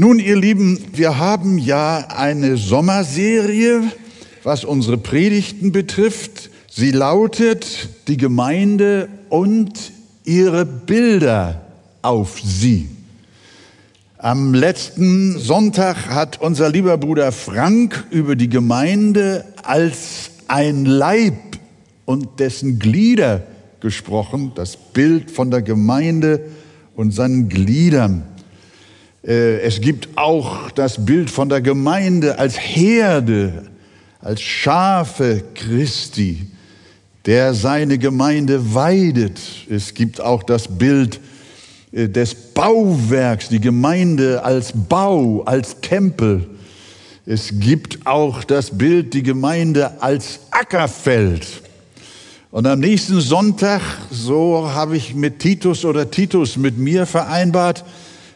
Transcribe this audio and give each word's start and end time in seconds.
Nun, 0.00 0.18
ihr 0.18 0.36
Lieben, 0.36 0.78
wir 0.94 1.18
haben 1.18 1.58
ja 1.58 2.06
eine 2.08 2.56
Sommerserie, 2.56 3.82
was 4.42 4.64
unsere 4.64 4.96
Predigten 4.96 5.72
betrifft. 5.72 6.48
Sie 6.70 6.90
lautet 6.90 7.90
die 8.08 8.16
Gemeinde 8.16 9.10
und 9.28 9.92
ihre 10.24 10.64
Bilder 10.64 11.60
auf 12.00 12.40
sie. 12.42 12.88
Am 14.16 14.54
letzten 14.54 15.38
Sonntag 15.38 16.08
hat 16.08 16.40
unser 16.40 16.70
lieber 16.70 16.96
Bruder 16.96 17.30
Frank 17.30 18.06
über 18.10 18.36
die 18.36 18.48
Gemeinde 18.48 19.44
als 19.62 20.30
ein 20.48 20.86
Leib 20.86 21.34
und 22.06 22.40
dessen 22.40 22.78
Glieder 22.78 23.42
gesprochen, 23.80 24.52
das 24.54 24.78
Bild 24.78 25.30
von 25.30 25.50
der 25.50 25.60
Gemeinde 25.60 26.40
und 26.96 27.12
seinen 27.12 27.50
Gliedern. 27.50 28.29
Äh, 29.26 29.60
es 29.60 29.80
gibt 29.80 30.08
auch 30.16 30.70
das 30.70 31.04
Bild 31.04 31.30
von 31.30 31.48
der 31.48 31.60
Gemeinde 31.60 32.38
als 32.38 32.58
Herde, 32.58 33.64
als 34.20 34.40
Schafe 34.40 35.42
Christi, 35.54 36.46
der 37.26 37.54
seine 37.54 37.98
Gemeinde 37.98 38.74
weidet. 38.74 39.38
Es 39.68 39.94
gibt 39.94 40.20
auch 40.20 40.42
das 40.42 40.68
Bild 40.68 41.20
äh, 41.92 42.08
des 42.08 42.34
Bauwerks, 42.34 43.48
die 43.48 43.60
Gemeinde 43.60 44.42
als 44.42 44.72
Bau, 44.74 45.42
als 45.44 45.80
Tempel. 45.80 46.46
Es 47.26 47.50
gibt 47.60 48.06
auch 48.06 48.42
das 48.44 48.76
Bild, 48.76 49.12
die 49.14 49.22
Gemeinde 49.22 50.02
als 50.02 50.40
Ackerfeld. 50.50 51.46
Und 52.50 52.66
am 52.66 52.80
nächsten 52.80 53.20
Sonntag, 53.20 53.80
so 54.10 54.68
habe 54.72 54.96
ich 54.96 55.14
mit 55.14 55.38
Titus 55.38 55.84
oder 55.84 56.10
Titus 56.10 56.56
mit 56.56 56.78
mir 56.78 57.06
vereinbart, 57.06 57.84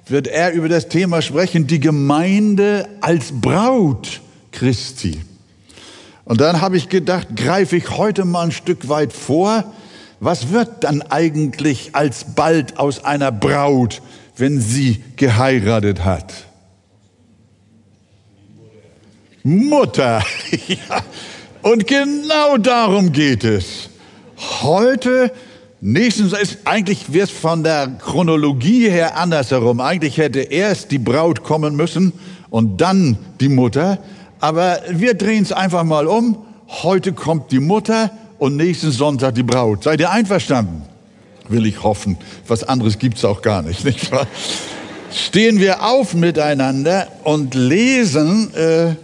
wird 0.06 0.26
er 0.26 0.52
über 0.52 0.68
das 0.68 0.88
Thema 0.88 1.22
sprechen, 1.22 1.66
die 1.66 1.80
Gemeinde 1.80 2.88
als 3.00 3.32
Braut 3.32 4.20
Christi. 4.52 5.20
Und 6.24 6.40
dann 6.40 6.60
habe 6.60 6.76
ich 6.76 6.88
gedacht, 6.88 7.28
greife 7.36 7.76
ich 7.76 7.90
heute 7.90 8.24
mal 8.24 8.46
ein 8.46 8.52
Stück 8.52 8.88
weit 8.88 9.12
vor. 9.12 9.64
Was 10.20 10.50
wird 10.50 10.84
dann 10.84 11.02
eigentlich 11.02 11.94
alsbald 11.94 12.78
aus 12.78 13.04
einer 13.04 13.30
Braut, 13.30 14.00
wenn 14.36 14.60
sie 14.60 15.02
geheiratet 15.16 16.04
hat? 16.04 16.32
Mutter. 19.42 20.22
ja. 20.66 21.02
Und 21.60 21.86
genau 21.86 22.56
darum 22.56 23.12
geht 23.12 23.44
es. 23.44 23.90
Heute 24.62 25.30
Nächstens 25.86 26.32
ist 26.32 26.60
eigentlich 26.64 27.14
es 27.14 27.28
von 27.30 27.62
der 27.62 27.98
Chronologie 28.02 28.88
her 28.88 29.18
andersherum. 29.18 29.80
Eigentlich 29.80 30.16
hätte 30.16 30.40
erst 30.40 30.90
die 30.90 30.98
Braut 30.98 31.42
kommen 31.42 31.76
müssen 31.76 32.14
und 32.48 32.80
dann 32.80 33.18
die 33.38 33.50
Mutter. 33.50 33.98
Aber 34.40 34.78
wir 34.88 35.12
drehen 35.12 35.42
es 35.42 35.52
einfach 35.52 35.84
mal 35.84 36.06
um. 36.06 36.38
Heute 36.68 37.12
kommt 37.12 37.52
die 37.52 37.60
Mutter 37.60 38.10
und 38.38 38.56
nächsten 38.56 38.92
Sonntag 38.92 39.34
die 39.34 39.42
Braut. 39.42 39.84
Seid 39.84 40.00
ihr 40.00 40.10
einverstanden? 40.10 40.84
Will 41.50 41.66
ich 41.66 41.82
hoffen. 41.82 42.16
Was 42.48 42.64
anderes 42.64 42.98
gibt's 42.98 43.22
auch 43.22 43.42
gar 43.42 43.60
nicht, 43.60 43.84
nicht 43.84 44.10
wahr? 44.10 44.26
Stehen 45.12 45.58
wir 45.58 45.84
auf 45.84 46.14
miteinander 46.14 47.08
und 47.24 47.54
lesen 47.54 48.54
äh, 48.54 48.94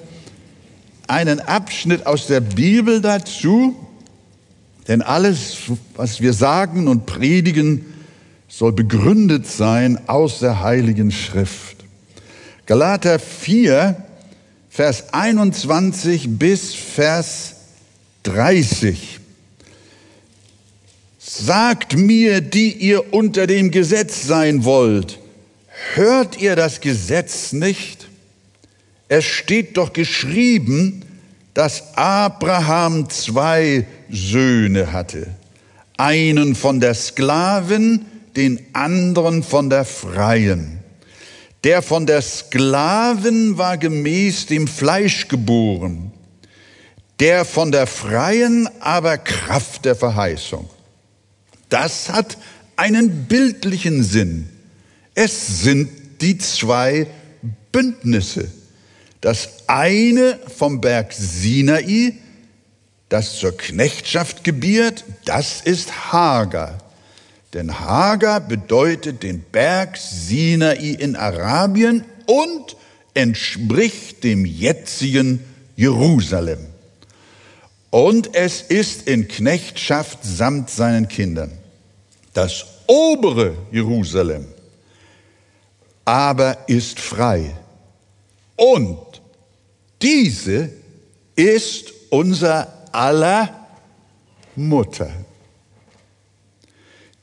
einen 1.09 1.41
Abschnitt 1.41 2.07
aus 2.07 2.27
der 2.27 2.41
Bibel 2.41 3.03
dazu. 3.03 3.77
Denn 4.89 5.03
alles, 5.03 5.57
was 5.97 6.21
wir 6.21 6.33
sagen 6.33 6.89
und 6.89 7.07
predigen, 7.07 7.85
soll 8.49 8.73
begründet 8.73 9.47
sein 9.47 10.09
aus 10.09 10.41
der 10.41 10.61
Heiligen 10.63 11.11
Schrift. 11.13 11.77
Galater 12.67 13.19
4, 13.19 13.97
Vers 14.69 15.13
21 15.13 16.39
bis 16.39 16.75
Vers 16.75 17.57
30. 18.25 19.19
Sagt 21.19 21.97
mir, 21.97 22.41
die 22.41 22.73
ihr 22.73 23.13
unter 23.13 23.47
dem 23.47 23.71
Gesetz 23.71 24.27
sein 24.27 24.65
wollt, 24.65 25.19
hört 25.95 26.41
ihr 26.41 26.57
das 26.57 26.81
Gesetz 26.81 27.53
nicht? 27.53 28.09
Es 29.09 29.25
steht 29.25 29.77
doch 29.77 29.93
geschrieben, 29.93 31.03
dass 31.55 31.97
Abraham 31.97 33.11
zwei 33.11 33.87
Söhne 34.11 34.93
hatte. 34.93 35.27
Einen 35.97 36.55
von 36.55 36.81
der 36.81 36.95
Sklaven, 36.95 38.07
den 38.37 38.61
anderen 38.73 39.43
von 39.43 39.71
der 39.71 39.85
Freien. 39.85 40.81
Der 41.65 41.83
von 41.83 42.07
der 42.07 42.23
Sklaven 42.23 43.59
war 43.59 43.77
gemäß 43.77 44.47
dem 44.47 44.67
Fleisch 44.67 45.29
geboren, 45.29 46.11
der 47.19 47.45
von 47.45 47.71
der 47.71 47.87
Freien 47.87 48.69
aber 48.81 49.19
Kraft 49.19 49.85
der 49.85 49.95
Verheißung. 49.95 50.71
Das 51.69 52.09
hat 52.09 52.39
einen 52.77 53.27
bildlichen 53.27 54.03
Sinn. 54.03 54.49
Es 55.15 55.63
sind 55.63 55.91
die 56.23 56.39
zwei 56.39 57.07
Bündnisse. 57.73 58.51
Das 59.21 59.51
eine 59.67 60.39
vom 60.57 60.81
Berg 60.81 61.13
Sinai, 61.13 62.15
das 63.11 63.39
zur 63.39 63.57
Knechtschaft 63.57 64.43
gebiert, 64.45 65.05
das 65.27 65.61
ist 65.61 66.13
Hagar. 66.13 66.79
Denn 67.53 67.81
Hagar 67.81 68.41
bedeutet 68.41 69.23
den 69.23 69.43
Berg 69.43 69.99
Sinai 69.99 70.97
in 70.99 71.17
Arabien 71.17 72.05
und 72.27 72.77
entspricht 73.13 74.25
dem 74.25 74.47
jetzigen 74.47 75.45
Jerusalem. 75.77 76.61
Und 77.91 78.35
es 78.37 78.63
ist 78.63 79.09
in 79.09 79.27
Knechtschaft 79.27 80.21
samt 80.23 80.71
seinen 80.71 81.09
Kindern. 81.09 81.51
Das 82.33 82.65
obere 82.87 83.55
Jerusalem 83.73 84.47
aber 86.05 86.69
ist 86.69 86.99
frei. 86.99 87.55
Und 88.57 88.99
diese 90.03 90.71
ist 91.37 91.93
unser 92.11 92.80
aller 92.93 93.67
Mutter. 94.57 95.11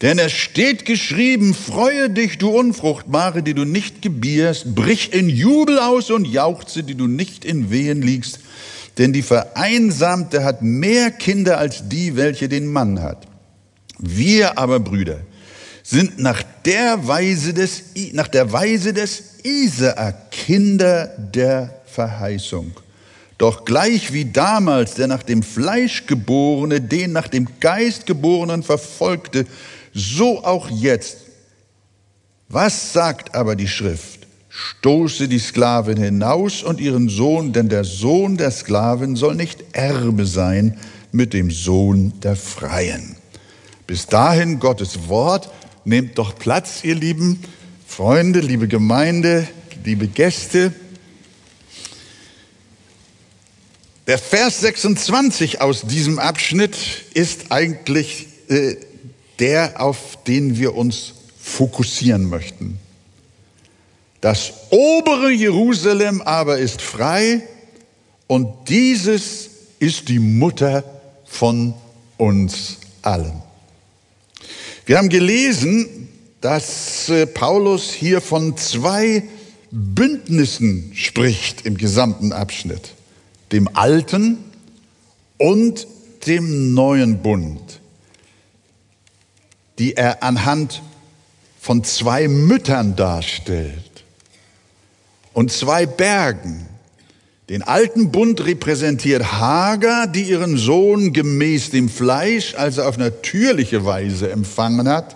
Denn 0.02 0.20
es 0.20 0.32
steht 0.32 0.86
geschrieben, 0.86 1.56
freue 1.56 2.10
dich, 2.12 2.38
du 2.38 2.50
Unfruchtbare, 2.50 3.42
die 3.42 3.56
du 3.56 3.66
nicht 3.66 4.04
gebierst, 4.04 4.76
brich 4.76 5.12
in 5.14 5.28
Jubel 5.28 5.80
aus 5.80 6.12
und 6.12 6.26
jauchze, 6.26 6.84
die 6.84 6.94
du 6.94 7.08
nicht 7.08 7.46
in 7.46 7.72
Wehen 7.72 8.04
liegst, 8.04 8.40
denn 9.00 9.12
die 9.12 9.24
Vereinsamte 9.24 10.44
hat 10.44 10.62
mehr 10.62 11.10
Kinder 11.10 11.58
als 11.58 11.90
die, 11.90 12.16
welche 12.16 12.48
den 12.48 12.68
Mann 12.68 13.02
hat. 13.02 13.28
Wir 13.98 14.60
aber, 14.60 14.80
Brüder, 14.80 15.22
sind 15.82 16.20
nach 16.20 16.44
der 16.66 17.08
Weise 17.08 17.54
des, 17.54 17.84
nach 18.12 18.28
der 18.28 18.52
Weise 18.52 18.94
des 18.94 19.40
Isaak 19.44 20.30
Kinder 20.32 21.08
der 21.18 21.82
Verheißung. 21.86 22.72
Doch 23.38 23.66
gleich 23.66 24.14
wie 24.14 24.26
damals 24.26 24.96
der 24.96 25.08
nach 25.08 25.24
dem 25.24 25.44
Fleisch 25.44 26.08
geborene 26.08 26.82
den 26.82 27.12
nach 27.12 27.28
dem 27.28 27.48
Geist 27.60 28.06
geborenen 28.06 28.64
verfolgte, 28.64 29.46
so 29.94 30.44
auch 30.44 30.70
jetzt. 30.70 31.18
Was 32.50 32.94
sagt 32.94 33.36
aber 33.36 33.56
die 33.56 33.68
Schrift? 33.68 34.26
Stoße 34.50 35.28
die 35.28 35.38
Sklavin 35.38 35.98
hinaus 35.98 36.64
und 36.64 36.80
ihren 36.80 37.10
Sohn, 37.10 37.54
denn 37.54 37.70
der 37.70 37.84
Sohn 37.84 38.38
der 38.38 38.50
Sklavin 38.50 39.16
soll 39.16 39.36
nicht 39.36 39.64
Erbe 39.74 40.26
sein 40.26 40.80
mit 41.12 41.34
dem 41.34 41.52
Sohn 41.52 42.14
der 42.22 42.36
Freien. 42.36 43.18
Bis 43.86 44.08
dahin 44.08 44.60
Gottes 44.60 45.08
Wort. 45.08 45.52
Nehmt 45.86 46.18
doch 46.18 46.36
Platz, 46.38 46.84
ihr 46.84 46.96
lieben 46.96 47.42
Freunde, 47.86 48.40
liebe 48.40 48.68
Gemeinde, 48.68 49.48
liebe 49.84 50.08
Gäste. 50.08 50.74
Der 54.08 54.18
Vers 54.18 54.62
26 54.62 55.60
aus 55.60 55.82
diesem 55.82 56.18
Abschnitt 56.18 56.78
ist 57.14 57.52
eigentlich 57.52 58.28
äh, 58.48 58.78
der, 59.40 59.82
auf 59.82 60.18
den 60.26 60.58
wir 60.58 60.76
uns 60.76 61.14
fokussieren 61.38 62.30
möchten. 62.30 62.80
Das 64.22 64.54
obere 64.70 65.30
Jerusalem 65.30 66.22
aber 66.22 66.58
ist 66.58 66.82
frei 66.82 67.42
und 68.28 68.70
dieses 68.70 69.50
ist 69.80 70.08
die 70.08 70.20
Mutter 70.20 70.86
von 71.26 71.74
uns 72.16 72.78
allen. 73.02 73.44
Wir 74.86 75.00
haben 75.00 75.10
gelesen, 75.10 76.08
dass 76.40 77.10
äh, 77.10 77.28
Paulus 77.28 77.92
hier 77.92 78.22
von 78.22 78.56
zwei 78.56 79.24
Bündnissen 79.70 80.94
spricht 80.96 81.66
im 81.66 81.76
gesamten 81.76 82.32
Abschnitt 82.32 82.94
dem 83.52 83.70
alten 83.74 84.38
und 85.38 85.88
dem 86.26 86.74
neuen 86.74 87.22
Bund, 87.22 87.82
die 89.80 89.96
er 89.96 90.24
anhand 90.24 90.82
von 91.60 91.84
zwei 91.84 92.28
Müttern 92.28 92.96
darstellt. 92.96 93.88
und 95.38 95.52
zwei 95.52 95.86
Bergen. 95.86 96.66
Den 97.48 97.62
alten 97.62 98.12
Bund 98.12 98.44
repräsentiert 98.44 99.34
Hagar, 99.34 100.08
die 100.08 100.24
ihren 100.24 100.58
Sohn 100.58 101.14
gemäß 101.14 101.70
dem 101.70 101.90
Fleisch, 101.90 102.56
also 102.56 102.82
auf 102.82 102.98
natürliche 102.98 103.86
Weise 103.86 104.32
empfangen 104.32 104.90
hat. 104.90 105.16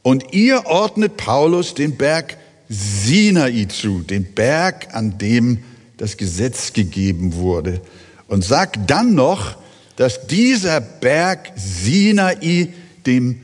Und 0.00 0.32
ihr 0.32 0.64
ordnet 0.64 1.18
Paulus 1.18 1.74
den 1.74 1.98
Berg 1.98 2.38
Sinai 2.70 3.66
zu, 3.66 4.00
den 4.00 4.32
Berg, 4.32 4.94
an 4.94 5.18
dem 5.18 5.62
das 5.96 6.16
Gesetz 6.16 6.72
gegeben 6.72 7.34
wurde. 7.34 7.80
Und 8.28 8.44
sagt 8.44 8.78
dann 8.88 9.14
noch, 9.14 9.56
dass 9.96 10.26
dieser 10.26 10.80
Berg 10.80 11.52
Sinai 11.56 12.68
dem 13.06 13.40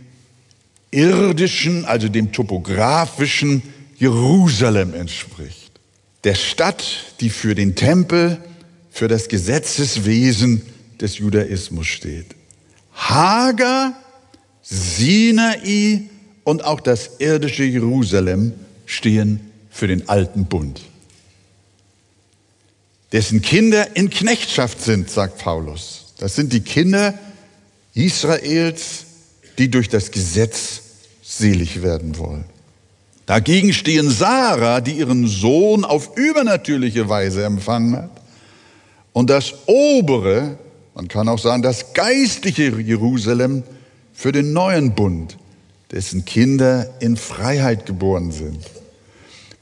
irdischen, 0.90 1.84
also 1.84 2.08
dem 2.08 2.32
topografischen 2.32 3.62
Jerusalem 3.96 4.94
entspricht. 4.94 5.70
Der 6.24 6.34
Stadt, 6.34 6.84
die 7.20 7.30
für 7.30 7.54
den 7.54 7.74
Tempel, 7.74 8.38
für 8.90 9.08
das 9.08 9.28
Gesetzeswesen 9.28 10.62
des 11.00 11.18
Judaismus 11.18 11.86
steht. 11.86 12.26
Hagar, 12.94 13.94
Sinai 14.62 16.02
und 16.44 16.64
auch 16.64 16.80
das 16.80 17.18
irdische 17.18 17.64
Jerusalem 17.64 18.52
stehen 18.86 19.40
für 19.70 19.86
den 19.86 20.08
alten 20.08 20.46
Bund, 20.46 20.80
dessen 23.12 23.42
Kinder 23.42 23.96
in 23.96 24.10
Knechtschaft 24.10 24.80
sind, 24.80 25.10
sagt 25.10 25.38
Paulus. 25.38 26.12
Das 26.18 26.36
sind 26.36 26.52
die 26.52 26.60
Kinder 26.60 27.18
Israels, 27.94 29.04
die 29.58 29.70
durch 29.70 29.88
das 29.88 30.10
Gesetz 30.10 30.82
selig 31.22 31.82
werden 31.82 32.18
wollen. 32.18 32.44
Dagegen 33.26 33.72
stehen 33.72 34.10
Sarah, 34.10 34.80
die 34.80 34.92
ihren 34.92 35.26
Sohn 35.26 35.84
auf 35.84 36.16
übernatürliche 36.16 37.08
Weise 37.08 37.44
empfangen 37.44 37.96
hat, 37.96 38.10
und 39.12 39.28
das 39.28 39.54
obere, 39.66 40.56
man 40.94 41.08
kann 41.08 41.28
auch 41.28 41.38
sagen, 41.38 41.62
das 41.62 41.94
geistliche 41.94 42.80
Jerusalem 42.80 43.64
für 44.12 44.32
den 44.32 44.52
neuen 44.52 44.94
Bund, 44.94 45.36
dessen 45.90 46.24
Kinder 46.24 46.88
in 47.00 47.16
Freiheit 47.16 47.86
geboren 47.86 48.30
sind. 48.30 48.64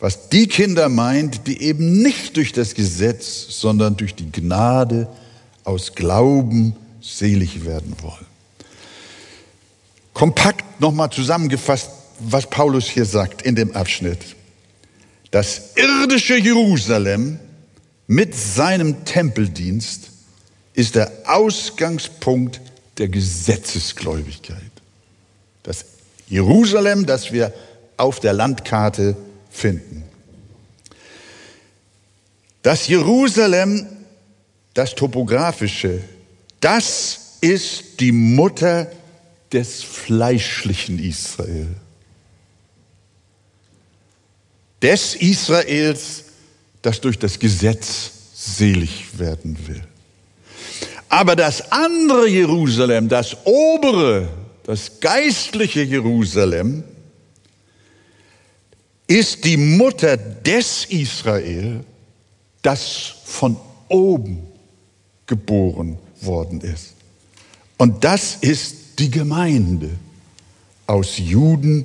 Was 0.00 0.28
die 0.28 0.46
Kinder 0.46 0.88
meint, 0.88 1.46
die 1.46 1.60
eben 1.62 2.02
nicht 2.02 2.36
durch 2.36 2.52
das 2.52 2.74
Gesetz, 2.74 3.46
sondern 3.48 3.96
durch 3.96 4.14
die 4.14 4.30
Gnade 4.30 5.08
aus 5.64 5.94
Glauben 5.94 6.76
selig 7.00 7.64
werden 7.64 7.94
wollen. 8.02 8.26
Kompakt 10.14 10.80
nochmal 10.80 11.10
zusammengefasst, 11.10 11.90
was 12.20 12.48
Paulus 12.48 12.86
hier 12.86 13.04
sagt 13.04 13.42
in 13.42 13.54
dem 13.54 13.74
Abschnitt. 13.74 14.18
Das 15.30 15.74
irdische 15.76 16.36
Jerusalem 16.36 17.38
mit 18.06 18.34
seinem 18.34 19.04
Tempeldienst 19.04 20.10
ist 20.74 20.94
der 20.94 21.12
Ausgangspunkt 21.24 22.60
der 22.98 23.08
Gesetzesgläubigkeit. 23.08 24.58
Das 25.62 25.84
Jerusalem, 26.28 27.04
das 27.04 27.32
wir 27.32 27.52
auf 27.96 28.20
der 28.20 28.32
Landkarte 28.32 29.16
finden. 29.50 30.04
Das 32.62 32.88
Jerusalem, 32.88 33.86
das 34.74 34.94
topografische, 34.94 36.02
das 36.60 37.38
ist 37.40 38.00
die 38.00 38.12
Mutter 38.12 38.90
des 39.52 39.82
fleischlichen 39.82 40.98
Israel. 40.98 41.68
Des 44.82 45.14
Israels, 45.14 46.24
das 46.82 47.00
durch 47.00 47.18
das 47.18 47.38
Gesetz 47.38 48.10
selig 48.34 49.18
werden 49.18 49.56
will. 49.66 49.82
Aber 51.08 51.34
das 51.34 51.72
andere 51.72 52.28
Jerusalem, 52.28 53.08
das 53.08 53.36
obere, 53.44 54.28
das 54.64 55.00
geistliche 55.00 55.82
Jerusalem, 55.82 56.84
ist 59.08 59.42
die 59.44 59.56
Mutter 59.56 60.16
des 60.16 60.84
Israel, 60.84 61.82
das 62.62 63.14
von 63.24 63.56
oben 63.88 64.46
geboren 65.26 65.98
worden 66.20 66.60
ist. 66.60 66.94
Und 67.78 68.04
das 68.04 68.36
ist 68.40 68.98
die 68.98 69.10
Gemeinde 69.10 69.90
aus 70.86 71.18
Juden 71.18 71.84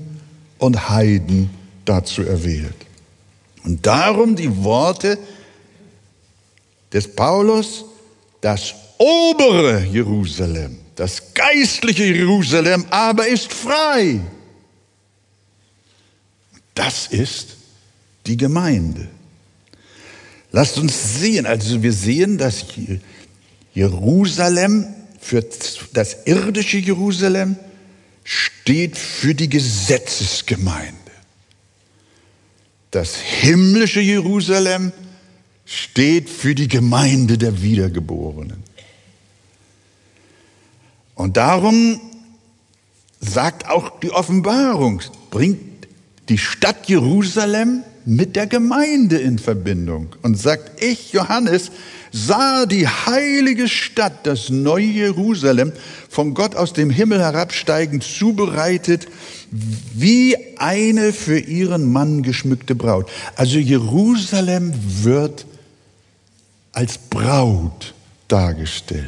und 0.59 0.89
Heiden 0.89 1.49
dazu 1.85 2.23
erwählt. 2.23 2.75
Und 3.63 3.85
darum 3.85 4.35
die 4.35 4.63
Worte 4.63 5.17
des 6.91 7.07
Paulus, 7.07 7.85
das 8.41 8.75
obere 8.97 9.85
Jerusalem, 9.85 10.77
das 10.95 11.33
geistliche 11.33 12.03
Jerusalem 12.03 12.85
aber 12.89 13.27
ist 13.27 13.53
frei. 13.53 14.19
Das 16.73 17.07
ist 17.07 17.57
die 18.25 18.37
Gemeinde. 18.37 19.07
Lasst 20.51 20.77
uns 20.77 21.19
sehen, 21.19 21.45
also 21.45 21.81
wir 21.81 21.93
sehen, 21.93 22.37
dass 22.37 22.65
Jerusalem 23.73 24.85
für 25.19 25.43
das 25.93 26.25
irdische 26.25 26.77
Jerusalem 26.77 27.55
steht 28.23 28.97
für 28.97 29.33
die 29.33 29.49
Gesetzesgemeinde. 29.49 30.93
Das 32.91 33.15
himmlische 33.15 34.01
Jerusalem 34.01 34.91
steht 35.65 36.29
für 36.29 36.53
die 36.53 36.67
Gemeinde 36.67 37.37
der 37.37 37.61
Wiedergeborenen. 37.63 38.63
Und 41.15 41.37
darum 41.37 41.99
sagt 43.19 43.67
auch 43.67 43.99
die 43.99 44.11
Offenbarung, 44.11 45.01
bringt 45.31 45.72
die 46.29 46.37
Stadt 46.37 46.87
Jerusalem 46.87 47.83
mit 48.05 48.35
der 48.35 48.47
Gemeinde 48.47 49.17
in 49.17 49.39
Verbindung 49.39 50.09
und 50.21 50.37
sagt, 50.37 50.83
ich, 50.83 51.13
Johannes, 51.13 51.71
sah 52.11 52.65
die 52.65 52.87
heilige 52.87 53.67
Stadt, 53.67 54.25
das 54.25 54.49
neue 54.49 54.85
Jerusalem, 54.85 55.71
von 56.09 56.33
Gott 56.33 56.55
aus 56.55 56.73
dem 56.73 56.89
Himmel 56.89 57.19
herabsteigend, 57.19 58.03
zubereitet, 58.03 59.07
wie 59.51 60.35
eine 60.57 61.13
für 61.13 61.39
ihren 61.39 61.91
Mann 61.91 62.23
geschmückte 62.23 62.75
Braut. 62.75 63.09
Also 63.35 63.57
Jerusalem 63.57 64.73
wird 65.03 65.45
als 66.71 66.97
Braut 66.97 67.93
dargestellt, 68.27 69.05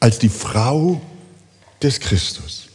als 0.00 0.18
die 0.18 0.28
Frau 0.28 1.00
des 1.82 2.00
Christus. 2.00 2.68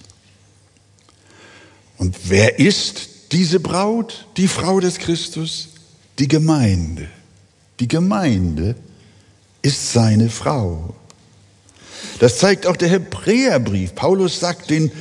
Und 1.97 2.15
wer 2.25 2.59
ist 2.59 3.09
diese 3.31 3.60
Braut, 3.60 4.27
die 4.38 4.48
Frau 4.48 4.79
des 4.79 5.00
Christus? 5.00 5.69
Die 6.19 6.27
Gemeinde. 6.27 7.07
Die 7.79 7.88
Gemeinde 7.88 8.75
ist 9.62 9.93
seine 9.93 10.29
Frau. 10.29 10.96
Das 12.19 12.39
zeigt 12.39 12.65
auch 12.65 12.77
der 12.77 12.89
Hebräerbrief. 12.89 13.93
Paulus 13.93 14.39
sagt 14.39 14.69
den 14.69 14.91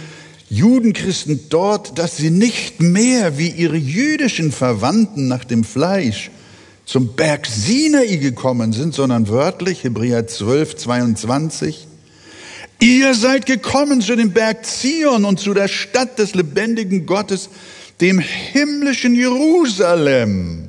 Judenchristen 0.49 1.49
dort, 1.49 1.99
dass 1.99 2.17
sie 2.17 2.31
nicht 2.31 2.81
mehr 2.81 3.39
wie 3.39 3.49
ihre 3.49 3.77
jüdischen 3.77 4.53
Verwandten 4.53 5.29
nach 5.29 5.45
dem 5.45 5.65
Fleisch 5.65 6.31
zum 6.85 7.15
Berg 7.15 7.47
Sinai 7.47 8.17
gekommen 8.17 8.73
sind, 8.73 8.95
sondern 8.95 9.29
wörtlich 9.29 9.83
Hebräer 9.83 10.27
12, 10.27 10.77
22. 10.77 11.89
Ihr 12.79 13.15
seid 13.15 13.47
gekommen 13.47 14.03
zu 14.03 14.15
dem 14.15 14.33
Berg 14.33 14.65
Zion 14.65 15.25
und 15.25 15.41
zu 15.41 15.55
der 15.55 15.69
Stadt 15.69 16.19
des 16.19 16.35
lebendigen 16.35 17.07
Gottes, 17.07 17.49
dem 18.01 18.19
himmlischen 18.19 19.15
Jerusalem 19.15 20.67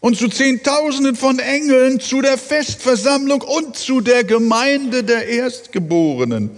und 0.00 0.16
zu 0.16 0.28
Zehntausenden 0.28 1.16
von 1.16 1.38
Engeln, 1.38 2.00
zu 2.00 2.20
der 2.20 2.36
Festversammlung 2.38 3.40
und 3.42 3.76
zu 3.76 4.00
der 4.00 4.24
Gemeinde 4.24 5.04
der 5.04 5.28
Erstgeborenen, 5.28 6.50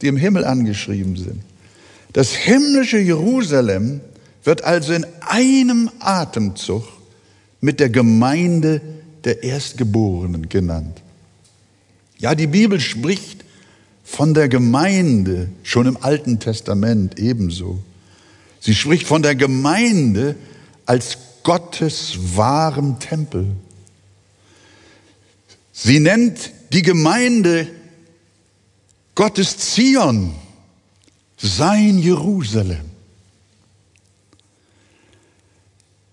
die 0.00 0.06
im 0.06 0.16
Himmel 0.16 0.44
angeschrieben 0.44 1.16
sind. 1.16 1.40
Das 2.12 2.32
himmlische 2.32 2.98
Jerusalem 2.98 4.00
wird 4.44 4.64
also 4.64 4.92
in 4.92 5.06
einem 5.20 5.90
Atemzug 6.00 6.84
mit 7.60 7.80
der 7.80 7.90
Gemeinde 7.90 8.80
der 9.24 9.42
Erstgeborenen 9.42 10.48
genannt. 10.48 11.00
Ja, 12.18 12.34
die 12.34 12.46
Bibel 12.46 12.80
spricht 12.80 13.44
von 14.04 14.34
der 14.34 14.48
Gemeinde 14.48 15.48
schon 15.62 15.86
im 15.86 15.96
Alten 16.00 16.38
Testament 16.38 17.18
ebenso. 17.18 17.80
Sie 18.64 18.76
spricht 18.76 19.08
von 19.08 19.22
der 19.22 19.34
Gemeinde 19.34 20.36
als 20.86 21.18
Gottes 21.42 22.16
wahrem 22.36 23.00
Tempel. 23.00 23.48
Sie 25.72 25.98
nennt 25.98 26.52
die 26.72 26.82
Gemeinde 26.82 27.66
Gottes 29.16 29.58
Zion, 29.58 30.32
sein 31.36 31.98
Jerusalem. 31.98 32.88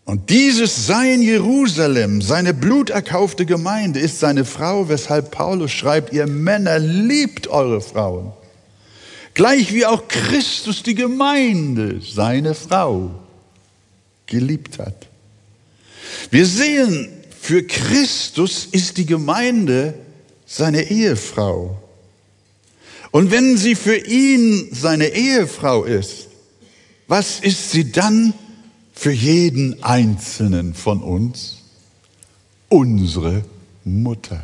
Und 0.05 0.31
dieses 0.31 0.87
Sein 0.87 1.21
Jerusalem, 1.21 2.23
seine 2.23 2.55
bluterkaufte 2.55 3.45
Gemeinde, 3.45 3.99
ist 3.99 4.19
seine 4.19 4.43
Frau, 4.43 4.89
weshalb 4.89 5.29
Paulus 5.29 5.69
schreibt, 5.71 6.13
ihr 6.13 6.25
Männer 6.25 6.79
liebt 6.79 7.47
eure 7.47 7.79
Frauen. 7.79 8.33
Gleich 9.39 9.73
wie 9.73 9.85
auch 9.85 10.09
Christus 10.09 10.83
die 10.83 10.95
Gemeinde, 10.95 12.01
seine 12.01 12.53
Frau, 12.53 13.11
geliebt 14.25 14.79
hat. 14.79 15.07
Wir 16.29 16.45
sehen, 16.45 17.07
für 17.39 17.63
Christus 17.63 18.67
ist 18.69 18.97
die 18.97 19.05
Gemeinde 19.05 19.93
seine 20.45 20.91
Ehefrau. 20.91 21.81
Und 23.11 23.31
wenn 23.31 23.55
sie 23.55 23.75
für 23.75 23.95
ihn 23.95 24.67
seine 24.73 25.07
Ehefrau 25.07 25.85
ist, 25.85 26.27
was 27.07 27.39
ist 27.39 27.71
sie 27.71 27.93
dann 27.93 28.33
für 28.91 29.13
jeden 29.13 29.81
einzelnen 29.81 30.73
von 30.73 31.01
uns 31.01 31.59
unsere 32.67 33.45
Mutter. 33.85 34.43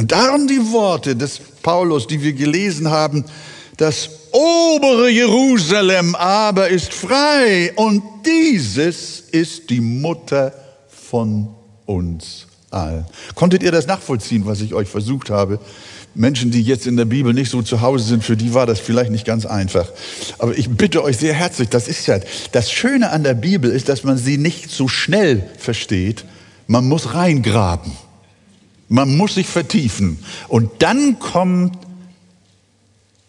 Und 0.00 0.12
darum 0.12 0.48
die 0.48 0.72
Worte 0.72 1.14
des 1.14 1.38
Paulus, 1.62 2.06
die 2.06 2.22
wir 2.22 2.32
gelesen 2.32 2.88
haben, 2.88 3.22
das 3.76 4.08
obere 4.32 5.10
Jerusalem 5.10 6.14
aber 6.14 6.70
ist 6.70 6.94
frei 6.94 7.70
und 7.76 8.02
dieses 8.24 9.20
ist 9.20 9.68
die 9.68 9.82
Mutter 9.82 10.54
von 10.88 11.48
uns 11.84 12.46
allen. 12.70 13.04
Konntet 13.34 13.62
ihr 13.62 13.72
das 13.72 13.86
nachvollziehen, 13.86 14.46
was 14.46 14.62
ich 14.62 14.72
euch 14.72 14.88
versucht 14.88 15.28
habe 15.28 15.60
Menschen, 16.14 16.50
die 16.50 16.62
jetzt 16.62 16.86
in 16.86 16.96
der 16.96 17.04
Bibel 17.04 17.34
nicht 17.34 17.50
so 17.50 17.60
zu 17.60 17.82
Hause 17.82 18.04
sind, 18.04 18.24
für 18.24 18.38
die 18.38 18.54
war 18.54 18.64
das 18.64 18.80
vielleicht 18.80 19.10
nicht 19.10 19.26
ganz 19.26 19.44
einfach. 19.44 19.92
Aber 20.38 20.56
ich 20.56 20.70
bitte 20.70 21.04
euch 21.04 21.18
sehr 21.18 21.34
herzlich, 21.34 21.68
das 21.68 21.88
ist 21.88 22.06
ja, 22.06 22.20
das 22.52 22.72
Schöne 22.72 23.10
an 23.10 23.22
der 23.22 23.34
Bibel 23.34 23.70
ist, 23.70 23.90
dass 23.90 24.02
man 24.02 24.16
sie 24.16 24.38
nicht 24.38 24.70
so 24.70 24.88
schnell 24.88 25.46
versteht. 25.58 26.24
Man 26.66 26.88
muss 26.88 27.12
reingraben. 27.12 27.92
Man 28.90 29.16
muss 29.16 29.34
sich 29.36 29.46
vertiefen. 29.46 30.18
Und 30.48 30.82
dann 30.82 31.20
kommt, 31.20 31.78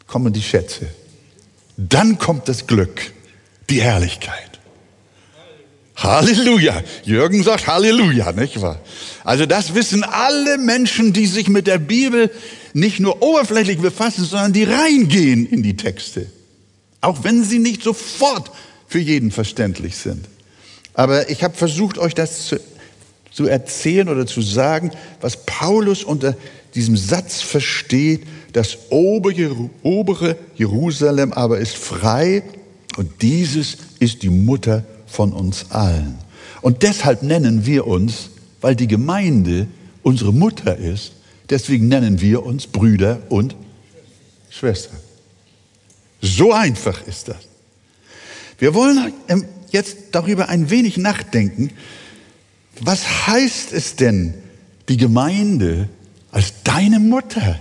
kommen 0.07 0.33
die 0.33 0.41
Schätze. 0.41 0.87
Dann 1.77 2.17
kommt 2.17 2.49
das 2.49 2.65
Glück, 2.65 3.13
die 3.69 3.79
Herrlichkeit. 3.79 4.59
Halleluja. 5.97 6.81
Jürgen 7.03 7.43
sagt 7.43 7.67
Halleluja, 7.67 8.31
nicht 8.31 8.59
wahr? 8.59 8.79
Also 9.23 9.45
das 9.45 9.75
wissen 9.75 10.03
alle 10.03 10.57
Menschen, 10.57 11.13
die 11.13 11.27
sich 11.27 11.47
mit 11.47 11.67
der 11.67 11.77
Bibel 11.77 12.31
nicht 12.73 12.99
nur 12.99 13.21
oberflächlich 13.21 13.77
befassen, 13.77 14.25
sondern 14.25 14.53
die 14.53 14.63
reingehen 14.63 15.45
in 15.45 15.61
die 15.61 15.77
Texte. 15.77 16.25
Auch 17.01 17.23
wenn 17.23 17.43
sie 17.43 17.59
nicht 17.59 17.83
sofort 17.83 18.49
für 18.87 18.99
jeden 18.99 19.29
verständlich 19.29 19.95
sind. 19.95 20.25
Aber 20.95 21.29
ich 21.29 21.43
habe 21.43 21.55
versucht, 21.55 21.99
euch 21.99 22.15
das 22.15 22.47
zu, 22.47 22.59
zu 23.31 23.47
erzählen 23.47 24.09
oder 24.09 24.27
zu 24.27 24.41
sagen, 24.41 24.91
was 25.21 25.45
Paulus 25.45 26.03
unter 26.03 26.35
diesem 26.75 26.97
Satz 26.97 27.41
versteht, 27.41 28.23
das 28.53 28.77
obere 28.89 30.38
Jerusalem 30.55 31.33
aber 31.33 31.59
ist 31.59 31.75
frei 31.75 32.43
und 32.97 33.21
dieses 33.21 33.77
ist 34.00 34.23
die 34.23 34.29
Mutter 34.29 34.83
von 35.07 35.33
uns 35.33 35.67
allen. 35.69 36.17
Und 36.61 36.83
deshalb 36.83 37.23
nennen 37.23 37.65
wir 37.65 37.88
uns, 37.88 38.29
weil 38.59 38.75
die 38.75 38.88
Gemeinde 38.88 39.67
unsere 40.03 40.33
Mutter 40.33 40.77
ist, 40.77 41.13
deswegen 41.50 41.88
nennen 41.88 42.21
wir 42.21 42.45
uns 42.45 42.67
Brüder 42.67 43.21
und 43.29 43.55
Schwestern. 44.50 44.97
So 46.21 46.51
einfach 46.53 47.07
ist 47.07 47.29
das. 47.29 47.38
Wir 48.59 48.73
wollen 48.73 49.13
jetzt 49.71 49.97
darüber 50.11 50.50
ein 50.50 50.69
wenig 50.69 50.97
nachdenken, 50.97 51.71
was 52.79 53.27
heißt 53.27 53.73
es 53.73 53.95
denn, 53.95 54.33
die 54.89 54.97
Gemeinde 54.97 55.89
als 56.31 56.63
deine 56.63 56.99
Mutter 56.99 57.59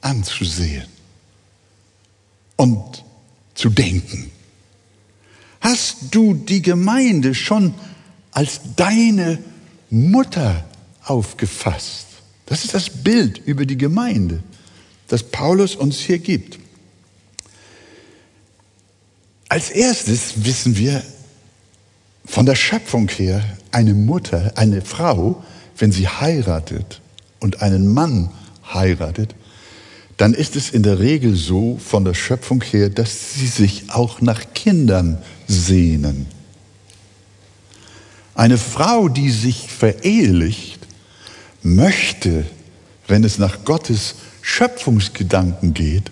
anzusehen 0.00 0.86
und 2.56 3.04
zu 3.54 3.68
denken? 3.68 4.30
Hast 5.60 5.96
du 6.12 6.34
die 6.34 6.62
Gemeinde 6.62 7.34
schon 7.34 7.74
als 8.30 8.60
deine 8.76 9.38
Mutter 9.90 10.64
aufgefasst? 11.04 12.06
Das 12.46 12.64
ist 12.64 12.74
das 12.74 12.90
Bild 12.90 13.38
über 13.38 13.66
die 13.66 13.76
Gemeinde, 13.76 14.42
das 15.08 15.22
Paulus 15.22 15.76
uns 15.76 15.98
hier 15.98 16.18
gibt. 16.18 16.58
Als 19.48 19.70
erstes 19.70 20.44
wissen 20.44 20.76
wir 20.76 21.02
von 22.24 22.46
der 22.46 22.54
Schöpfung 22.54 23.08
her, 23.08 23.44
eine 23.72 23.94
Mutter, 23.94 24.52
eine 24.56 24.82
Frau, 24.82 25.42
wenn 25.76 25.92
sie 25.92 26.08
heiratet 26.08 27.00
und 27.38 27.62
einen 27.62 27.88
Mann 27.92 28.30
heiratet, 28.72 29.34
dann 30.16 30.34
ist 30.34 30.54
es 30.54 30.70
in 30.70 30.82
der 30.82 30.98
Regel 30.98 31.34
so 31.34 31.78
von 31.78 32.04
der 32.04 32.14
Schöpfung 32.14 32.62
her, 32.62 32.90
dass 32.90 33.34
sie 33.34 33.46
sich 33.46 33.84
auch 33.88 34.20
nach 34.20 34.52
Kindern 34.52 35.18
sehnen. 35.46 36.26
Eine 38.34 38.58
Frau, 38.58 39.08
die 39.08 39.30
sich 39.30 39.68
verehelicht, 39.68 40.80
möchte, 41.62 42.44
wenn 43.06 43.24
es 43.24 43.38
nach 43.38 43.64
Gottes 43.64 44.16
Schöpfungsgedanken 44.42 45.74
geht, 45.74 46.10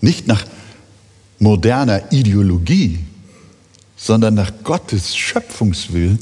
nicht 0.00 0.26
nach 0.26 0.44
moderner 1.38 2.12
Ideologie, 2.12 3.00
sondern 3.96 4.34
nach 4.34 4.52
Gottes 4.62 5.16
Schöpfungswillen, 5.16 6.18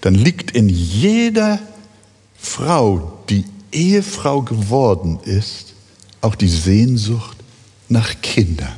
dann 0.00 0.14
liegt 0.14 0.52
in 0.52 0.68
jeder 0.68 1.58
Frau, 2.38 3.18
die 3.28 3.44
Ehefrau 3.72 4.42
geworden 4.42 5.18
ist, 5.24 5.74
auch 6.20 6.34
die 6.34 6.48
Sehnsucht 6.48 7.36
nach 7.88 8.20
Kindern. 8.22 8.76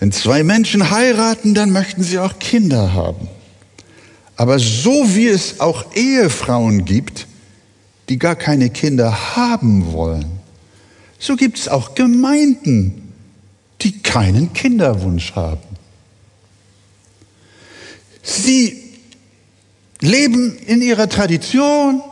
Wenn 0.00 0.12
zwei 0.12 0.42
Menschen 0.42 0.90
heiraten, 0.90 1.54
dann 1.54 1.70
möchten 1.70 2.02
sie 2.02 2.18
auch 2.18 2.38
Kinder 2.38 2.92
haben. 2.92 3.28
Aber 4.36 4.58
so 4.58 5.14
wie 5.14 5.28
es 5.28 5.60
auch 5.60 5.94
Ehefrauen 5.94 6.84
gibt, 6.84 7.26
die 8.08 8.18
gar 8.18 8.36
keine 8.36 8.70
Kinder 8.70 9.36
haben 9.36 9.92
wollen, 9.92 10.40
so 11.18 11.36
gibt 11.36 11.58
es 11.58 11.68
auch 11.68 11.94
Gemeinden, 11.94 13.12
die 13.80 14.00
keinen 14.02 14.52
Kinderwunsch 14.52 15.34
haben. 15.34 15.73
Sie 18.24 18.82
leben 20.00 20.56
in 20.66 20.82
ihrer 20.82 21.08
Tradition 21.08 22.02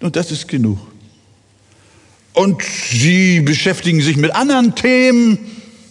und 0.00 0.16
das 0.16 0.30
ist 0.32 0.48
genug. 0.48 0.78
Und 2.34 2.62
sie 2.62 3.40
beschäftigen 3.40 4.00
sich 4.00 4.16
mit 4.16 4.34
anderen 4.34 4.74
Themen, 4.74 5.38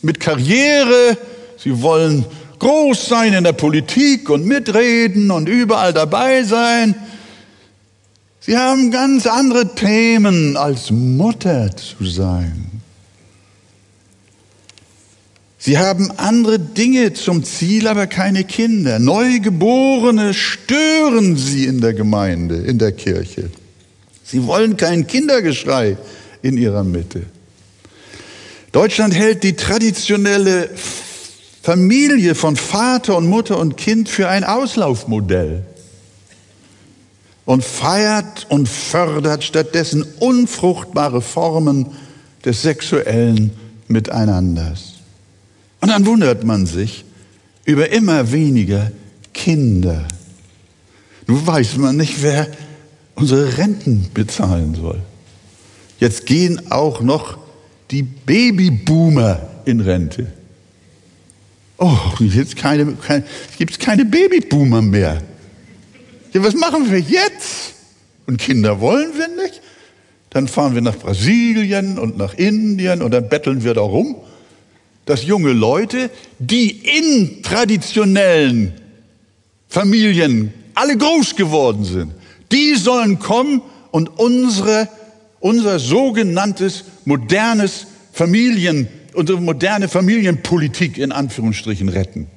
mit 0.01 0.19
Karriere. 0.19 1.17
Sie 1.57 1.81
wollen 1.81 2.25
groß 2.59 3.07
sein 3.07 3.33
in 3.33 3.43
der 3.43 3.53
Politik 3.53 4.29
und 4.29 4.45
mitreden 4.45 5.31
und 5.31 5.47
überall 5.49 5.93
dabei 5.93 6.43
sein. 6.43 6.95
Sie 8.41 8.57
haben 8.57 8.91
ganz 8.91 9.27
andere 9.27 9.75
Themen 9.75 10.57
als 10.57 10.91
Mutter 10.91 11.75
zu 11.75 12.05
sein. 12.05 12.81
Sie 15.61 15.77
haben 15.77 16.09
andere 16.11 16.57
Dinge 16.57 17.11
zum 17.13 17.43
Ziel, 17.43 17.89
aber 17.89 18.07
keine 18.07 18.45
Kinder. 18.45 18.97
Neugeborene 18.97 20.33
stören 20.33 21.35
sie 21.35 21.65
in 21.65 21.81
der 21.81 21.93
Gemeinde, 21.93 22.55
in 22.55 22.79
der 22.79 22.93
Kirche. 22.93 23.49
Sie 24.23 24.47
wollen 24.47 24.77
kein 24.77 25.05
Kindergeschrei 25.05 25.97
in 26.41 26.57
ihrer 26.57 26.85
Mitte. 26.85 27.23
Deutschland 28.71 29.13
hält 29.13 29.43
die 29.43 29.57
traditionelle 29.57 30.69
Familie 31.61 32.35
von 32.35 32.55
Vater 32.55 33.17
und 33.17 33.27
Mutter 33.27 33.59
und 33.59 33.75
Kind 33.75 34.07
für 34.07 34.29
ein 34.29 34.45
Auslaufmodell 34.45 35.65
und 37.43 37.65
feiert 37.65 38.47
und 38.49 38.69
fördert 38.69 39.43
stattdessen 39.43 40.05
unfruchtbare 40.19 41.21
Formen 41.21 41.87
des 42.45 42.61
sexuellen 42.61 43.51
Miteinanders. 43.87 44.98
Und 45.81 45.89
dann 45.89 46.05
wundert 46.05 46.43
man 46.43 46.65
sich 46.65 47.05
über 47.65 47.89
immer 47.91 48.31
weniger 48.31 48.91
Kinder. 49.33 50.07
Nun 51.27 51.45
weiß 51.45 51.77
man 51.77 51.97
nicht, 51.97 52.21
wer 52.21 52.47
unsere 53.15 53.57
Renten 53.57 54.09
bezahlen 54.13 54.75
soll. 54.75 54.99
Jetzt 55.99 56.25
gehen 56.25 56.71
auch 56.71 57.01
noch 57.01 57.37
die 57.91 58.03
Babyboomer 58.03 59.39
in 59.65 59.81
Rente. 59.81 60.27
Oh, 61.77 61.97
jetzt 62.19 62.55
keine, 62.55 62.93
keine, 62.93 63.23
gibt 63.57 63.71
es 63.71 63.79
keine 63.79 64.05
Babyboomer 64.05 64.81
mehr. 64.81 65.21
Ja, 66.33 66.43
was 66.43 66.53
machen 66.55 66.91
wir 66.91 66.99
jetzt? 66.99 67.73
Und 68.27 68.37
Kinder 68.37 68.79
wollen 68.79 69.11
wir 69.17 69.27
nicht? 69.43 69.61
Dann 70.29 70.47
fahren 70.47 70.75
wir 70.75 70.81
nach 70.81 70.97
Brasilien 70.97 71.97
und 71.97 72.17
nach 72.17 72.35
Indien 72.35 73.01
und 73.01 73.11
dann 73.11 73.29
betteln 73.29 73.63
wir 73.63 73.73
da 73.73 73.81
rum. 73.81 74.15
Dass 75.09 75.25
junge 75.25 75.53
Leute, 75.53 76.11
die 76.37 76.69
in 76.69 77.41
traditionellen 77.41 78.73
Familien 79.67 80.53
alle 80.75 80.95
groß 80.97 81.35
geworden 81.35 81.83
sind, 81.83 82.13
die 82.51 82.75
sollen 82.75 83.17
kommen 83.17 83.63
und 83.89 84.19
unsere, 84.19 84.87
unser 85.39 85.79
sogenanntes 85.79 86.83
modernes 87.05 87.87
Familien, 88.13 88.87
unsere 89.15 89.41
moderne 89.41 89.87
Familienpolitik 89.87 90.99
in 90.99 91.11
Anführungsstrichen 91.11 91.89
retten. 91.89 92.27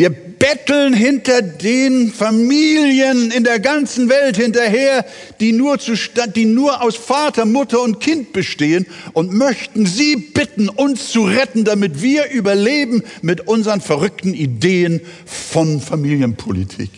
Wir 0.00 0.08
betteln 0.08 0.94
hinter 0.94 1.42
den 1.42 2.10
Familien 2.10 3.30
in 3.30 3.44
der 3.44 3.60
ganzen 3.60 4.08
Welt 4.08 4.38
hinterher, 4.38 5.04
die 5.40 5.52
nur, 5.52 5.78
zu, 5.78 5.92
die 6.34 6.46
nur 6.46 6.82
aus 6.82 6.96
Vater, 6.96 7.44
Mutter 7.44 7.82
und 7.82 8.00
Kind 8.00 8.32
bestehen 8.32 8.86
und 9.12 9.34
möchten 9.34 9.84
sie 9.84 10.16
bitten, 10.16 10.70
uns 10.70 11.10
zu 11.10 11.24
retten, 11.24 11.64
damit 11.64 12.00
wir 12.00 12.30
überleben 12.30 13.02
mit 13.20 13.46
unseren 13.46 13.82
verrückten 13.82 14.32
Ideen 14.32 15.02
von 15.26 15.82
Familienpolitik. 15.82 16.92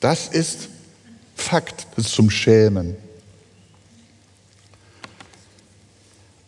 Das 0.00 0.26
ist 0.26 0.68
Fakt, 1.36 1.86
das 1.94 2.06
ist 2.06 2.14
zum 2.14 2.28
Schämen. 2.28 2.96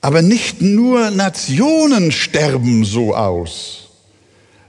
Aber 0.01 0.23
nicht 0.23 0.61
nur 0.61 1.13
Nationen 1.13 2.11
sterben 2.11 2.85
so 2.85 3.15
aus 3.15 3.84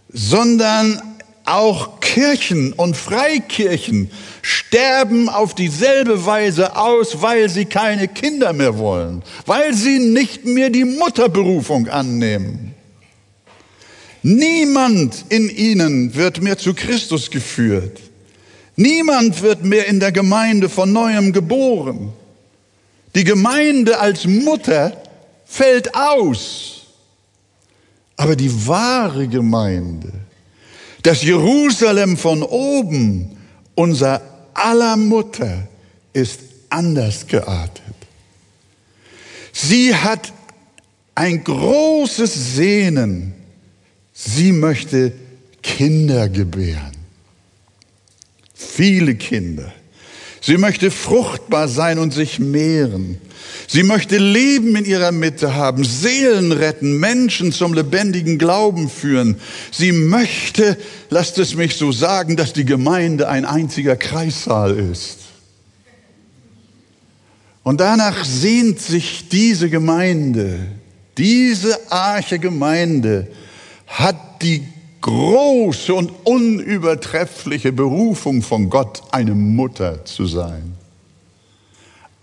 sondern 0.10 1.02
auch 1.46 2.00
Kirchen 2.00 2.74
und 2.74 2.98
Freikirchen 2.98 4.10
sterben 4.42 5.30
auf 5.30 5.54
dieselbe 5.54 6.26
Weise 6.26 6.76
aus, 6.76 7.22
weil 7.22 7.50
sie 7.50 7.66
keine 7.66 8.08
Kinder 8.08 8.54
mehr 8.54 8.78
wollen, 8.78 9.24
weil 9.46 9.74
sie 9.74 10.00
nicht 10.00 10.46
mehr 10.46 10.70
die 10.70 10.86
Mutterberufung 10.86 11.88
annehmen. 11.88 12.74
Niemand 14.24 15.26
in 15.30 15.50
ihnen 15.50 16.16
wird 16.16 16.42
mehr 16.42 16.58
zu 16.58 16.74
Christus 16.74 17.30
geführt. 17.30 18.00
Niemand 18.76 19.42
wird 19.44 19.64
mehr 19.64 19.88
in 19.88 20.00
der 20.00 20.12
Gemeinde 20.12 20.68
von 20.68 20.92
neuem 20.92 21.32
geboren. 21.32 22.12
Die 23.14 23.24
Gemeinde 23.24 24.00
als 24.00 24.26
Mutter 24.26 25.00
fällt 25.46 25.96
aus. 25.96 26.75
Aber 28.18 28.36
die 28.36 28.68
wahre 28.68 29.28
Gemeinde, 29.28 30.12
das 31.04 31.22
Jerusalem 31.22 32.18
von 32.18 32.44
oben, 32.44 33.38
unser 33.76 34.22
aller 34.54 34.96
Mutter, 34.96 35.68
ist 36.14 36.40
anders 36.70 37.28
geartet. 37.28 37.96
Sie 39.52 39.94
hat 39.96 40.34
ein 41.14 41.44
großes 41.44 42.56
Sehnen. 42.56 43.34
Sie 44.14 44.52
möchte 44.52 45.14
Kinder 45.62 46.30
gebären. 46.30 46.96
Viele 48.54 49.16
Kinder. 49.16 49.74
Sie 50.42 50.58
möchte 50.58 50.92
fruchtbar 50.92 51.68
sein 51.68 52.00
und 52.00 52.14
sich 52.14 52.40
mehren. 52.40 53.20
Sie 53.68 53.84
möchte 53.84 54.18
Leben 54.18 54.76
in 54.76 54.86
ihrer 54.86 55.12
Mitte 55.12 55.56
haben, 55.56 55.84
Seelen 55.84 56.52
retten, 56.52 57.00
Menschen 57.00 57.52
zum 57.52 57.74
lebendigen 57.74 58.38
Glauben 58.38 58.90
führen. 58.90 59.40
Sie 59.72 59.92
möchte, 59.92 60.78
lasst 61.10 61.38
es 61.40 61.56
mich 61.56 61.76
so 61.76 61.92
sagen, 61.92 62.36
dass 62.36 62.54
die 62.54 62.66
Gemeinde 62.66 63.28
ein 63.28 63.46
einziger 63.46 63.96
Kreissaal 63.96 64.78
ist. 64.78 65.20
Und 67.64 67.82
danach 67.82 68.24
sehnt 68.24 68.80
sich 68.80 69.28
diese 69.30 69.70
Gemeinde, 69.70 70.60
diese 71.18 71.92
arche 71.92 72.38
Gemeinde 72.38 73.28
hat 73.88 74.44
die 74.44 74.64
große 75.02 75.94
und 75.94 76.12
unübertreffliche 76.26 77.72
Berufung 77.72 78.42
von 78.42 78.70
Gott, 78.70 79.02
eine 79.12 79.34
Mutter 79.34 80.04
zu 80.06 80.26
sein. 80.26 80.76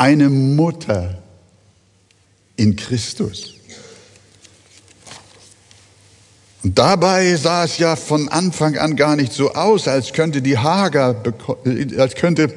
Eine 0.03 0.31
Mutter 0.31 1.23
in 2.57 2.75
Christus. 2.75 3.55
Und 6.65 6.77
dabei 6.77 7.37
sah 7.37 7.63
es 7.63 7.79
ja 7.79 7.95
von 7.95 8.29
Anfang 8.29 8.77
an 8.79 8.97
gar 8.97 9.15
nicht 9.15 9.33
so 9.33 9.53
aus, 9.53 9.87
als 9.87 10.13
könnte 10.13 10.43
die 10.43 10.59
Hager, 10.59 11.23
als 11.99 12.17
könnte, 12.17 12.53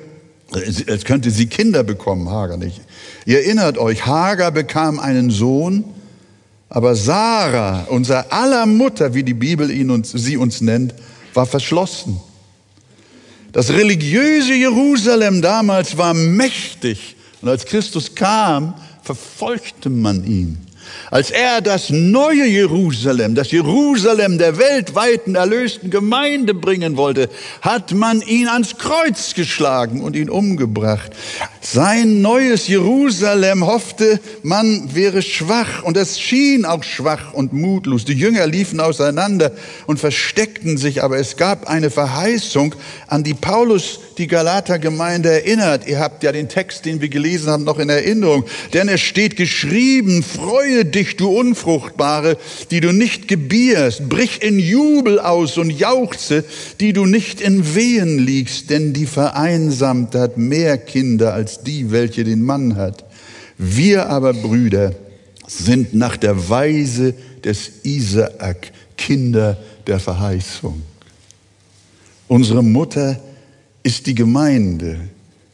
als 0.88 1.06
könnte 1.06 1.30
sie 1.30 1.46
Kinder 1.46 1.84
bekommen, 1.84 2.32
Hager 2.32 2.58
nicht. 2.58 2.82
Ihr 3.28 3.46
erinnert 3.46 3.78
euch, 3.78 4.08
Hager 4.08 4.50
bekam 4.50 5.00
einen 5.00 5.30
Sohn, 5.30 5.84
aber 6.68 6.96
Sarah, 6.96 7.86
unser 7.90 8.34
aller 8.34 8.66
Mutter, 8.66 9.14
wie 9.14 9.22
die 9.22 9.36
Bibel 9.36 9.70
ihn 9.70 9.92
und 9.92 10.08
sie 10.08 10.38
uns 10.38 10.62
nennt, 10.62 10.96
war 11.36 11.46
verschlossen. 11.46 12.20
Das 13.52 13.70
religiöse 13.70 14.56
Jerusalem 14.56 15.44
damals 15.44 15.96
war 15.96 16.16
mächtig. 16.16 17.16
Und 17.42 17.50
als 17.50 17.66
Christus 17.66 18.16
kam, 18.16 18.76
verfolgte 19.04 19.90
man 19.90 20.26
ihn. 20.26 20.66
Als 21.12 21.32
er 21.32 21.62
das 21.62 21.90
neue 21.90 22.46
Jerusalem, 22.46 23.36
das 23.36 23.52
Jerusalem 23.52 24.38
der 24.38 24.58
weltweiten 24.58 25.36
erlösten 25.36 25.90
Gemeinde 25.90 26.54
bringen 26.54 26.98
wollte, 26.98 27.30
hat 27.62 27.92
man 27.92 28.22
ihn 28.22 28.48
ans 28.48 28.78
Kreuz 28.78 29.34
geschlagen 29.34 30.02
und 30.02 30.16
ihn 30.16 30.30
umgebracht. 30.30 31.12
Sein 31.66 32.22
neues 32.22 32.68
Jerusalem 32.68 33.66
hoffte, 33.66 34.20
man 34.44 34.94
wäre 34.94 35.24
schwach 35.24 35.82
und 35.82 35.98
es 35.98 36.20
schien 36.20 36.64
auch 36.64 36.84
schwach 36.84 37.34
und 37.34 37.54
mutlos. 37.54 38.06
Die 38.06 38.14
Jünger 38.14 38.46
liefen 38.46 38.80
auseinander 38.80 39.52
und 39.88 40.00
versteckten 40.00 40.78
sich, 40.78 41.04
aber 41.04 41.18
es 41.18 41.38
gab 41.38 41.68
eine 41.68 41.90
Verheißung, 41.90 42.76
an 43.08 43.24
die 43.24 43.34
Paulus 43.34 44.00
die 44.20 44.28
Galater-Gemeinde 44.28 45.30
erinnert. 45.30 45.88
Ihr 45.88 46.00
habt 46.00 46.24
ja 46.24 46.32
den 46.32 46.50
Text, 46.50 46.86
den 46.86 47.02
wir 47.02 47.10
gelesen 47.10 47.50
haben, 47.50 47.64
noch 47.64 47.80
in 47.80 47.90
Erinnerung. 47.90 48.46
Denn 48.74 48.88
es 48.88 49.02
steht 49.02 49.36
geschrieben, 49.36 50.24
freue 50.24 50.86
dich, 50.86 51.18
du 51.18 51.36
Unfruchtbare, 51.36 52.38
die 52.70 52.80
du 52.80 52.92
nicht 52.92 53.28
gebierst, 53.28 54.08
brich 54.08 54.44
in 54.44 54.60
Jubel 54.60 55.20
aus 55.20 55.58
und 55.58 55.72
jauchze, 55.72 56.44
die 56.80 56.94
du 56.94 57.06
nicht 57.06 57.42
in 57.42 57.76
Wehen 57.76 58.20
liegst, 58.20 58.70
denn 58.70 58.94
die 58.94 59.08
Vereinsamte 59.08 60.20
hat 60.20 60.38
mehr 60.38 60.78
Kinder 60.78 61.34
als 61.34 61.55
die, 61.64 61.92
welche 61.92 62.24
den 62.24 62.42
Mann 62.42 62.76
hat. 62.76 63.06
Wir 63.58 64.10
aber, 64.10 64.34
Brüder, 64.34 64.94
sind 65.48 65.94
nach 65.94 66.18
der 66.18 66.50
Weise 66.50 67.14
des 67.44 67.84
Isaak 67.84 68.72
Kinder 68.98 69.58
der 69.88 70.00
Verheißung. 70.00 70.82
Unsere 72.28 72.64
Mutter 72.64 73.20
ist 73.84 74.08
die 74.08 74.16
Gemeinde, 74.16 75.00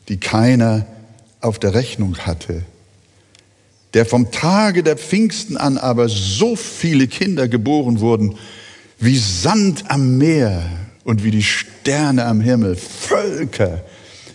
die 0.07 0.17
keiner 0.17 0.85
auf 1.41 1.59
der 1.59 1.73
Rechnung 1.73 2.17
hatte, 2.19 2.63
der 3.93 4.05
vom 4.05 4.31
Tage 4.31 4.83
der 4.83 4.97
Pfingsten 4.97 5.57
an 5.57 5.77
aber 5.77 6.07
so 6.07 6.55
viele 6.55 7.07
Kinder 7.07 7.47
geboren 7.47 7.99
wurden, 7.99 8.37
wie 8.99 9.17
Sand 9.17 9.85
am 9.89 10.17
Meer 10.17 10.63
und 11.03 11.23
wie 11.23 11.31
die 11.31 11.43
Sterne 11.43 12.25
am 12.25 12.39
Himmel. 12.39 12.75
Völker 12.75 13.83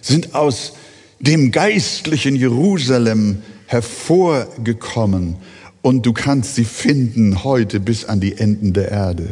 sind 0.02 0.35
aus 0.35 0.74
dem 1.18 1.50
geistlichen 1.50 2.37
Jerusalem 2.37 3.42
hervorgekommen 3.66 5.37
und 5.83 6.05
du 6.05 6.12
kannst 6.12 6.55
sie 6.55 6.64
finden 6.64 7.44
heute 7.44 7.81
bis 7.81 8.05
an 8.05 8.20
die 8.20 8.37
Enden 8.37 8.72
der 8.72 8.90
Erde. 8.90 9.29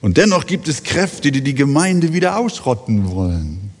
Und 0.00 0.16
dennoch 0.16 0.46
gibt 0.46 0.68
es 0.68 0.82
Kräfte, 0.82 1.30
die 1.30 1.42
die 1.42 1.54
Gemeinde 1.54 2.12
wieder 2.12 2.38
ausrotten 2.38 3.10
wollen 3.10 3.72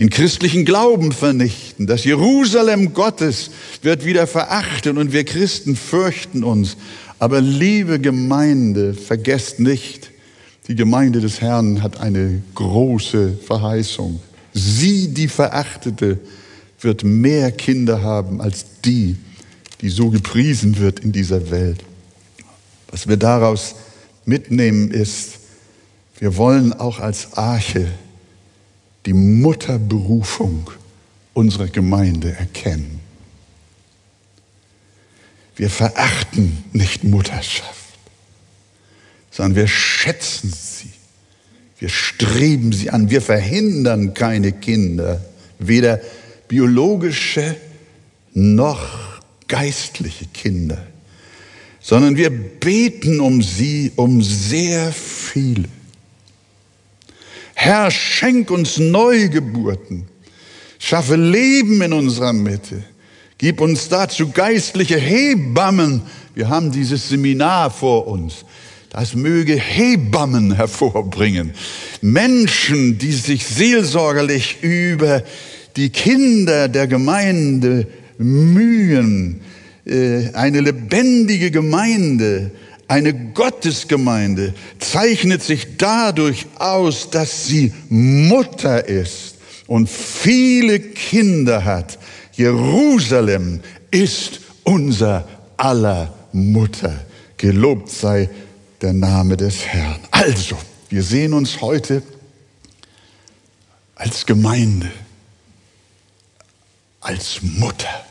den 0.00 0.08
christlichen 0.08 0.64
Glauben 0.64 1.12
vernichten. 1.12 1.86
Das 1.86 2.04
Jerusalem 2.04 2.94
Gottes 2.94 3.50
wird 3.82 4.06
wieder 4.06 4.26
verachtet 4.26 4.96
und 4.96 5.12
wir 5.12 5.24
Christen 5.24 5.76
fürchten 5.76 6.42
uns. 6.42 6.78
Aber 7.18 7.42
liebe 7.42 8.00
Gemeinde, 8.00 8.94
vergesst 8.94 9.60
nicht, 9.60 10.10
die 10.68 10.74
Gemeinde 10.74 11.20
des 11.20 11.42
Herrn 11.42 11.82
hat 11.82 12.00
eine 12.00 12.42
große 12.54 13.36
Verheißung. 13.46 14.20
Sie, 14.52 15.08
die 15.08 15.28
Verachtete, 15.28 16.18
wird 16.80 17.04
mehr 17.04 17.52
Kinder 17.52 18.02
haben 18.02 18.40
als 18.40 18.64
die, 18.84 19.16
die 19.80 19.88
so 19.88 20.10
gepriesen 20.10 20.78
wird 20.78 21.00
in 21.00 21.12
dieser 21.12 21.50
Welt. 21.50 21.84
Was 22.88 23.06
wir 23.06 23.16
daraus 23.16 23.76
mitnehmen 24.24 24.90
ist, 24.90 25.38
wir 26.18 26.36
wollen 26.36 26.72
auch 26.72 27.00
als 27.00 27.34
Arche 27.34 27.88
die 29.06 29.12
Mutterberufung 29.12 30.70
unserer 31.32 31.68
Gemeinde 31.68 32.32
erkennen. 32.32 33.00
Wir 35.56 35.70
verachten 35.70 36.64
nicht 36.72 37.04
Mutterschaft, 37.04 37.98
sondern 39.30 39.56
wir 39.56 39.68
schätzen 39.68 40.52
sie. 40.52 40.90
Wir 41.80 41.88
streben 41.88 42.72
sie 42.72 42.90
an. 42.90 43.10
Wir 43.10 43.20
verhindern 43.20 44.14
keine 44.14 44.52
Kinder, 44.52 45.20
weder 45.58 46.00
biologische 46.46 47.56
noch 48.32 48.80
geistliche 49.48 50.26
Kinder. 50.26 50.86
sondern 51.80 52.16
wir 52.16 52.30
beten 52.30 53.20
um 53.20 53.42
sie, 53.42 53.92
um 53.96 54.22
sehr 54.22 54.92
viele. 54.92 55.68
Herr, 57.54 57.90
schenk 57.90 58.50
uns 58.50 58.78
Neugeburten, 58.78 60.06
schaffe 60.78 61.16
Leben 61.16 61.82
in 61.82 61.92
unserer 61.92 62.32
Mitte, 62.32 62.84
gib 63.38 63.60
uns 63.60 63.88
dazu 63.88 64.30
geistliche 64.30 64.98
Hebammen. 64.98 66.02
Wir 66.34 66.48
haben 66.48 66.70
dieses 66.70 67.08
Seminar 67.08 67.70
vor 67.70 68.06
uns. 68.06 68.44
Das 68.90 69.14
möge 69.14 69.54
Hebammen 69.54 70.56
hervorbringen. 70.56 71.52
Menschen, 72.00 72.98
die 72.98 73.12
sich 73.12 73.46
seelsorgerlich 73.46 74.62
über 74.62 75.22
die 75.76 75.90
Kinder 75.90 76.66
der 76.66 76.88
Gemeinde 76.88 77.86
mühen, 78.18 79.42
äh, 79.86 80.32
eine 80.32 80.60
lebendige 80.60 81.52
Gemeinde, 81.52 82.50
eine 82.88 83.14
Gottesgemeinde 83.14 84.54
zeichnet 84.80 85.44
sich 85.44 85.76
dadurch 85.78 86.46
aus, 86.58 87.10
dass 87.10 87.46
sie 87.46 87.72
Mutter 87.88 88.88
ist 88.88 89.36
und 89.68 89.88
viele 89.88 90.80
Kinder 90.80 91.64
hat. 91.64 91.96
Jerusalem 92.32 93.60
ist 93.92 94.40
unser 94.64 95.28
aller 95.56 96.12
Mutter. 96.32 97.06
Gelobt 97.36 97.88
sei 97.88 98.28
der 98.82 98.92
Name 98.92 99.36
des 99.36 99.66
Herrn. 99.66 100.00
Also, 100.10 100.56
wir 100.88 101.02
sehen 101.02 101.34
uns 101.34 101.60
heute 101.60 102.02
als 103.94 104.24
Gemeinde, 104.26 104.90
als 107.00 107.42
Mutter. 107.42 108.06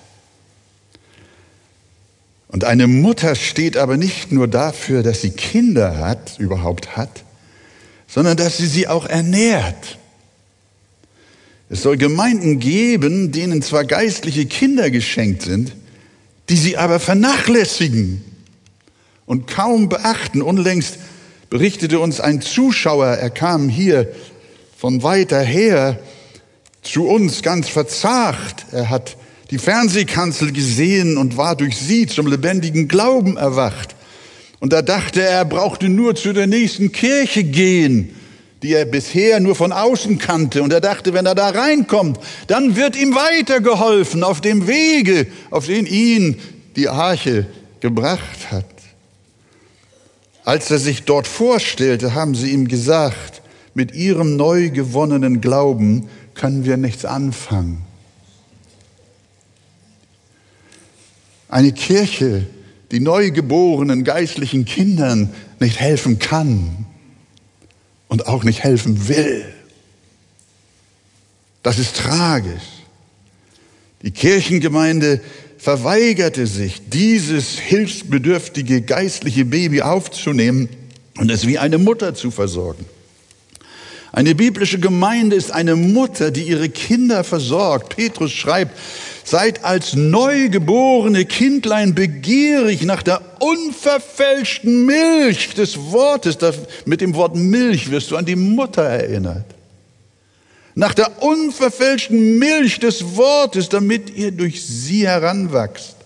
Und 2.47 2.63
eine 2.63 2.87
Mutter 2.87 3.35
steht 3.35 3.77
aber 3.77 3.97
nicht 3.97 4.31
nur 4.31 4.47
dafür, 4.47 5.03
dass 5.03 5.21
sie 5.21 5.31
Kinder 5.31 5.97
hat, 5.97 6.39
überhaupt 6.39 6.95
hat, 6.95 7.23
sondern 8.07 8.37
dass 8.37 8.57
sie 8.57 8.67
sie 8.67 8.87
auch 8.87 9.05
ernährt. 9.05 9.97
Es 11.69 11.83
soll 11.83 11.97
Gemeinden 11.97 12.59
geben, 12.59 13.31
denen 13.31 13.61
zwar 13.61 13.85
geistliche 13.85 14.47
Kinder 14.47 14.89
geschenkt 14.89 15.43
sind, 15.43 15.75
die 16.49 16.57
sie 16.57 16.77
aber 16.77 16.99
vernachlässigen 16.99 18.23
und 19.29 19.45
kaum 19.45 19.89
beachten. 19.89 20.41
Unlängst 20.41 20.97
berichtete 21.51 21.99
uns 21.99 22.19
ein 22.19 22.41
Zuschauer, 22.41 23.05
er 23.05 23.29
kam 23.29 23.69
hier 23.69 24.11
von 24.75 25.03
weiter 25.03 25.39
her 25.39 25.99
zu 26.81 27.07
uns 27.07 27.43
ganz 27.43 27.69
verzagt. 27.69 28.65
Er 28.71 28.89
hat 28.89 29.17
die 29.51 29.59
Fernsehkanzel 29.59 30.51
gesehen 30.51 31.17
und 31.17 31.37
war 31.37 31.55
durch 31.55 31.77
sie 31.77 32.07
zum 32.07 32.25
lebendigen 32.25 32.87
Glauben 32.87 33.37
erwacht. 33.37 33.95
Und 34.59 34.73
da 34.73 34.81
dachte 34.81 35.21
er, 35.21 35.29
er 35.29 35.45
brauchte 35.45 35.89
nur 35.89 36.15
zu 36.15 36.33
der 36.33 36.47
nächsten 36.47 36.91
Kirche 36.91 37.43
gehen, 37.43 38.15
die 38.63 38.73
er 38.73 38.85
bisher 38.85 39.39
nur 39.39 39.53
von 39.53 39.71
außen 39.71 40.17
kannte. 40.17 40.63
Und 40.63 40.73
er 40.73 40.81
dachte, 40.81 41.13
wenn 41.13 41.27
er 41.27 41.35
da 41.35 41.49
reinkommt, 41.49 42.19
dann 42.47 42.75
wird 42.75 42.95
ihm 42.95 43.13
weitergeholfen 43.13 44.23
auf 44.23 44.41
dem 44.41 44.65
Wege, 44.65 45.27
auf 45.51 45.67
den 45.67 45.85
ihn 45.85 46.39
die 46.75 46.89
Arche 46.89 47.45
gebracht 47.79 48.51
hat. 48.51 48.78
Als 50.49 50.71
er 50.71 50.79
sich 50.79 51.03
dort 51.03 51.27
vorstellte, 51.27 52.15
haben 52.15 52.33
sie 52.33 52.49
ihm 52.49 52.67
gesagt, 52.67 53.43
mit 53.75 53.93
ihrem 53.93 54.35
neu 54.35 54.71
gewonnenen 54.71 55.41
Glauben 55.41 56.09
können 56.33 56.65
wir 56.65 56.75
nichts 56.75 57.05
anfangen. 57.05 57.83
Eine 61.49 61.71
Kirche, 61.71 62.47
die 62.89 62.99
neugeborenen 62.99 64.03
geistlichen 64.03 64.65
Kindern 64.65 65.31
nicht 65.59 65.79
helfen 65.79 66.17
kann 66.17 66.87
und 68.07 68.25
auch 68.25 68.43
nicht 68.43 68.63
helfen 68.63 69.07
will. 69.07 69.45
Das 71.61 71.77
ist 71.77 71.95
tragisch. 71.95 72.87
Die 74.01 74.09
Kirchengemeinde 74.09 75.21
verweigerte 75.59 76.47
sich, 76.47 76.81
dieses 76.89 77.59
hilfsbedürftige 77.59 78.81
geistliche 78.81 79.43
Baby 79.43 79.81
aufzunehmen 79.81 80.69
und 81.17 81.29
es 81.29 81.45
wie 81.45 81.59
eine 81.59 81.77
Mutter 81.77 82.15
zu 82.15 82.31
versorgen. 82.31 82.85
Eine 84.11 84.33
biblische 84.33 84.79
Gemeinde 84.79 85.35
ist 85.35 85.51
eine 85.51 85.75
Mutter, 85.75 86.31
die 86.31 86.43
ihre 86.43 86.69
Kinder 86.69 87.23
versorgt. 87.23 87.95
Petrus 87.95 88.31
schreibt, 88.31 88.75
seid 89.23 89.63
als 89.63 89.93
neugeborene 89.95 91.25
Kindlein 91.25 91.93
begierig 91.93 92.83
nach 92.83 93.03
der 93.03 93.21
unverfälschten 93.39 94.85
Milch 94.85 95.53
des 95.53 95.77
Wortes. 95.77 96.37
mit 96.85 97.01
dem 97.01 97.13
Wort 97.13 97.35
Milch 97.35 97.91
wirst 97.91 98.09
du 98.09 98.17
an 98.17 98.25
die 98.25 98.35
Mutter 98.35 98.83
erinnert. 98.83 99.45
Nach 100.79 100.93
der 100.93 101.21
unverfälschten 101.21 102.39
Milch 102.39 102.79
des 102.79 103.17
Wortes, 103.17 103.67
damit 103.67 104.15
ihr 104.15 104.31
durch 104.31 104.65
sie 104.65 105.05
heranwachst. 105.05 105.97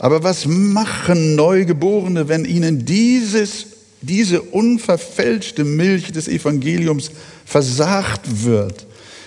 Aber 0.00 0.24
was 0.24 0.46
machen 0.46 1.36
Neugeborene, 1.36 2.26
wenn 2.26 2.44
ihnen 2.44 2.84
dieses, 2.84 3.66
diese 4.02 4.42
unverfälschte 4.42 5.62
Milch 5.62 6.10
des 6.10 6.26
Evangeliums 6.26 7.12
versagt 7.46 8.22
wird? 8.44 8.84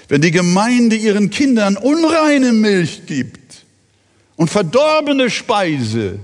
Wenn 0.10 0.22
die 0.22 0.32
Gemeinde 0.32 0.98
ihren 0.98 1.30
Kindern 1.30 1.78
unreine 1.78 2.52
Milch 2.52 3.04
gibt 3.06 3.63
und 4.36 4.50
verdorbene 4.50 5.30
Speise, 5.30 6.19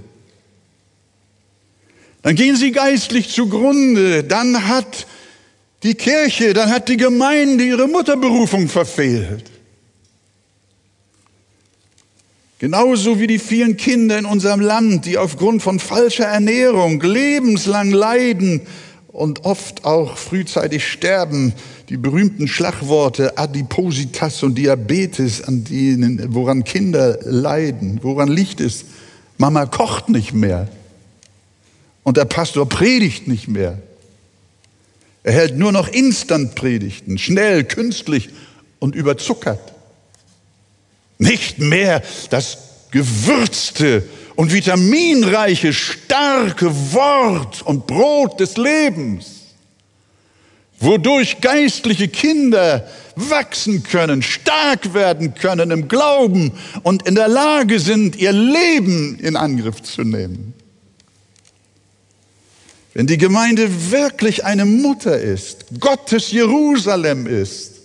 dann 2.24 2.36
gehen 2.36 2.58
sie 2.58 2.74
geistlich 2.74 3.30
zugrunde. 3.30 4.26
Dann 4.26 4.68
hat 4.68 5.08
die 5.84 5.96
Kirche, 5.96 6.54
dann 6.54 6.70
hat 6.70 6.90
die 6.90 6.98
Gemeinde 6.98 7.64
ihre 7.64 7.88
Mutterberufung 7.88 8.68
verfehlt. 8.68 9.50
Genauso 12.60 13.22
wie 13.22 13.28
die 13.28 13.40
vielen 13.40 13.78
Kinder 13.78 14.18
in 14.18 14.26
unserem 14.26 14.60
Land, 14.60 15.06
die 15.06 15.18
aufgrund 15.18 15.64
von 15.64 15.80
falscher 15.80 16.26
Ernährung 16.26 17.02
lebenslang 17.02 17.92
leiden 17.92 18.62
und 19.08 19.46
oft 19.46 19.86
auch 19.86 20.18
frühzeitig 20.18 20.86
sterben, 20.86 21.54
die 21.88 21.96
berühmten 21.96 22.50
Schlagworte 22.50 23.38
Adipositas 23.38 24.44
und 24.44 24.56
Diabetes, 24.56 25.42
an 25.42 25.64
denen, 25.64 26.34
woran 26.34 26.66
Kinder 26.66 27.18
leiden. 27.24 28.00
Woran 28.02 28.28
liegt 28.28 28.60
es? 28.60 28.84
Mama 29.38 29.66
kocht 29.66 30.10
nicht 30.10 30.34
mehr. 30.34 30.68
Und 32.04 32.18
der 32.18 32.26
Pastor 32.26 32.68
predigt 32.68 33.30
nicht 33.30 33.48
mehr. 33.48 33.80
Er 35.24 35.34
hält 35.34 35.58
nur 35.58 35.72
noch 35.72 35.88
Instant-Predigten, 35.88 37.18
schnell, 37.18 37.64
künstlich 37.64 38.30
und 38.80 38.96
überzuckert. 38.96 39.74
Nicht 41.18 41.60
mehr 41.60 42.02
das 42.30 42.58
gewürzte 42.92 44.04
und 44.36 44.54
vitaminreiche, 44.54 45.74
starke 45.74 46.74
Wort 46.94 47.62
und 47.62 47.86
Brot 47.86 48.40
des 48.40 48.56
Lebens 48.56 49.40
wodurch 50.80 51.42
geistliche 51.42 52.08
Kinder 52.08 52.88
wachsen 53.16 53.84
können, 53.84 54.22
stark 54.22 54.94
werden 54.94 55.34
können 55.34 55.72
im 55.72 55.88
Glauben 55.88 56.54
und 56.84 57.08
in 57.08 57.16
der 57.16 57.28
Lage 57.28 57.80
sind, 57.80 58.16
ihr 58.16 58.32
Leben 58.32 59.20
in 59.20 59.36
Angriff 59.36 59.82
zu 59.84 60.04
nehmen. 60.04 60.54
Wenn 63.00 63.08
die 63.08 63.18
Gemeinde 63.18 63.92
wirklich 63.92 64.44
eine 64.44 64.66
Mutter 64.66 65.18
ist, 65.18 65.68
Gottes 65.80 66.32
Jerusalem 66.32 67.28
ist, 67.28 67.76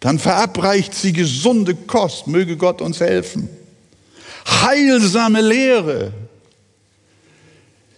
dann 0.00 0.18
verabreicht 0.18 0.92
sie 0.92 1.14
gesunde 1.14 1.74
Kost, 1.74 2.26
möge 2.26 2.58
Gott 2.58 2.82
uns 2.82 3.00
helfen. 3.00 3.48
Heilsame 4.46 5.40
Lehre, 5.40 6.12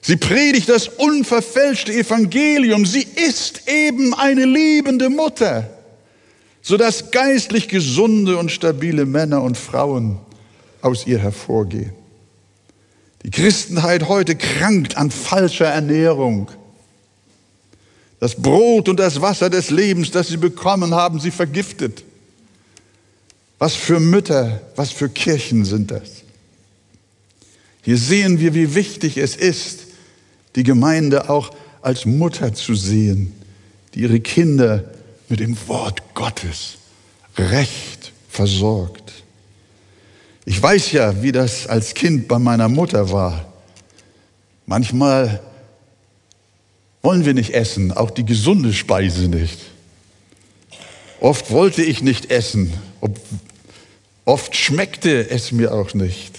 Sie 0.03 0.17
predigt 0.17 0.69
das 0.69 0.87
unverfälschte 0.87 1.93
Evangelium. 1.95 2.87
Sie 2.87 3.09
ist 3.17 3.63
eben 3.69 4.15
eine 4.15 4.45
liebende 4.45 5.11
Mutter, 5.11 5.69
sodass 6.61 7.11
geistlich 7.11 7.67
gesunde 7.67 8.37
und 8.37 8.53
stabile 8.53 9.05
Männer 9.05 9.43
und 9.43 9.59
Frauen 9.59 10.21
aus 10.81 11.09
ihr 11.09 11.19
hervorgehen. 11.19 12.02
Die 13.25 13.31
Christenheit 13.31 14.09
heute 14.09 14.35
krankt 14.35 14.97
an 14.97 15.11
falscher 15.11 15.67
Ernährung. 15.67 16.51
Das 18.19 18.35
Brot 18.37 18.89
und 18.89 18.99
das 18.99 19.21
Wasser 19.21 19.51
des 19.51 19.71
Lebens, 19.71 20.11
das 20.11 20.29
sie 20.29 20.37
bekommen 20.37 20.95
haben, 20.95 21.21
sie 21.21 21.31
vergiftet. 21.31 22.05
Was 23.59 23.75
für 23.75 24.01
Mütter, 24.01 24.61
was 24.77 24.91
für 24.91 25.09
Kirchen 25.09 25.65
sind 25.65 25.91
das? 25.91 26.23
Hier 27.83 27.99
sehen 27.99 28.41
wir, 28.41 28.55
wie 28.55 28.75
wichtig 28.75 29.19
es 29.19 29.37
ist, 29.37 29.87
die 30.55 30.63
Gemeinde 30.63 31.29
auch 31.31 31.55
als 31.81 32.07
Mutter 32.07 32.55
zu 32.55 32.75
sehen, 32.75 33.33
die 33.95 34.01
ihre 34.01 34.21
Kinder 34.21 34.85
mit 35.29 35.41
dem 35.41 35.57
Wort 35.69 36.15
Gottes 36.15 36.79
recht 37.37 38.13
versorgt. 38.29 39.22
Ich 40.45 40.61
weiß 40.61 40.93
ja, 40.93 41.23
wie 41.23 41.33
das 41.33 41.67
als 41.67 41.95
Kind 41.95 42.27
bei 42.27 42.39
meiner 42.39 42.69
Mutter 42.69 43.13
war. 43.13 43.47
Manchmal 44.67 45.41
wollen 47.03 47.25
wir 47.25 47.35
nicht 47.35 47.51
essen, 47.51 47.93
auch 47.93 48.11
die 48.11 48.25
gesunde 48.25 48.73
Speise 48.73 49.29
nicht. 49.29 49.59
Oft 51.21 51.51
wollte 51.51 51.83
ich 51.83 52.03
nicht 52.03 52.31
essen, 52.31 52.73
oft 54.25 54.57
schmeckte 54.57 55.31
es 55.31 55.53
mir 55.53 55.73
auch 55.73 55.95
nicht. 55.95 56.37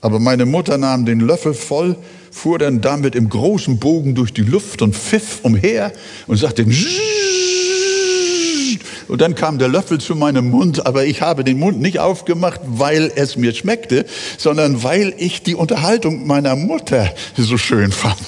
Aber 0.00 0.18
meine 0.18 0.44
Mutter 0.44 0.76
nahm 0.76 1.06
den 1.06 1.20
Löffel 1.20 1.54
voll, 1.54 1.96
fuhr 2.30 2.58
dann 2.58 2.80
damit 2.80 3.14
im 3.14 3.28
großen 3.28 3.78
Bogen 3.78 4.14
durch 4.14 4.32
die 4.32 4.42
Luft 4.42 4.82
und 4.82 4.94
pfiff 4.94 5.40
umher 5.44 5.92
und 6.26 6.36
sagte, 6.36 6.66
und 9.08 9.20
dann 9.20 9.34
kam 9.34 9.58
der 9.58 9.68
Löffel 9.68 9.98
zu 10.00 10.14
meinem 10.14 10.50
Mund, 10.50 10.86
aber 10.86 11.04
ich 11.04 11.22
habe 11.22 11.44
den 11.44 11.58
Mund 11.58 11.80
nicht 11.80 11.98
aufgemacht, 11.98 12.60
weil 12.64 13.12
es 13.14 13.36
mir 13.36 13.54
schmeckte, 13.54 14.06
sondern 14.38 14.82
weil 14.82 15.14
ich 15.18 15.42
die 15.42 15.54
Unterhaltung 15.54 16.26
meiner 16.26 16.56
Mutter 16.56 17.14
so 17.36 17.58
schön 17.58 17.92
fand. 17.92 18.18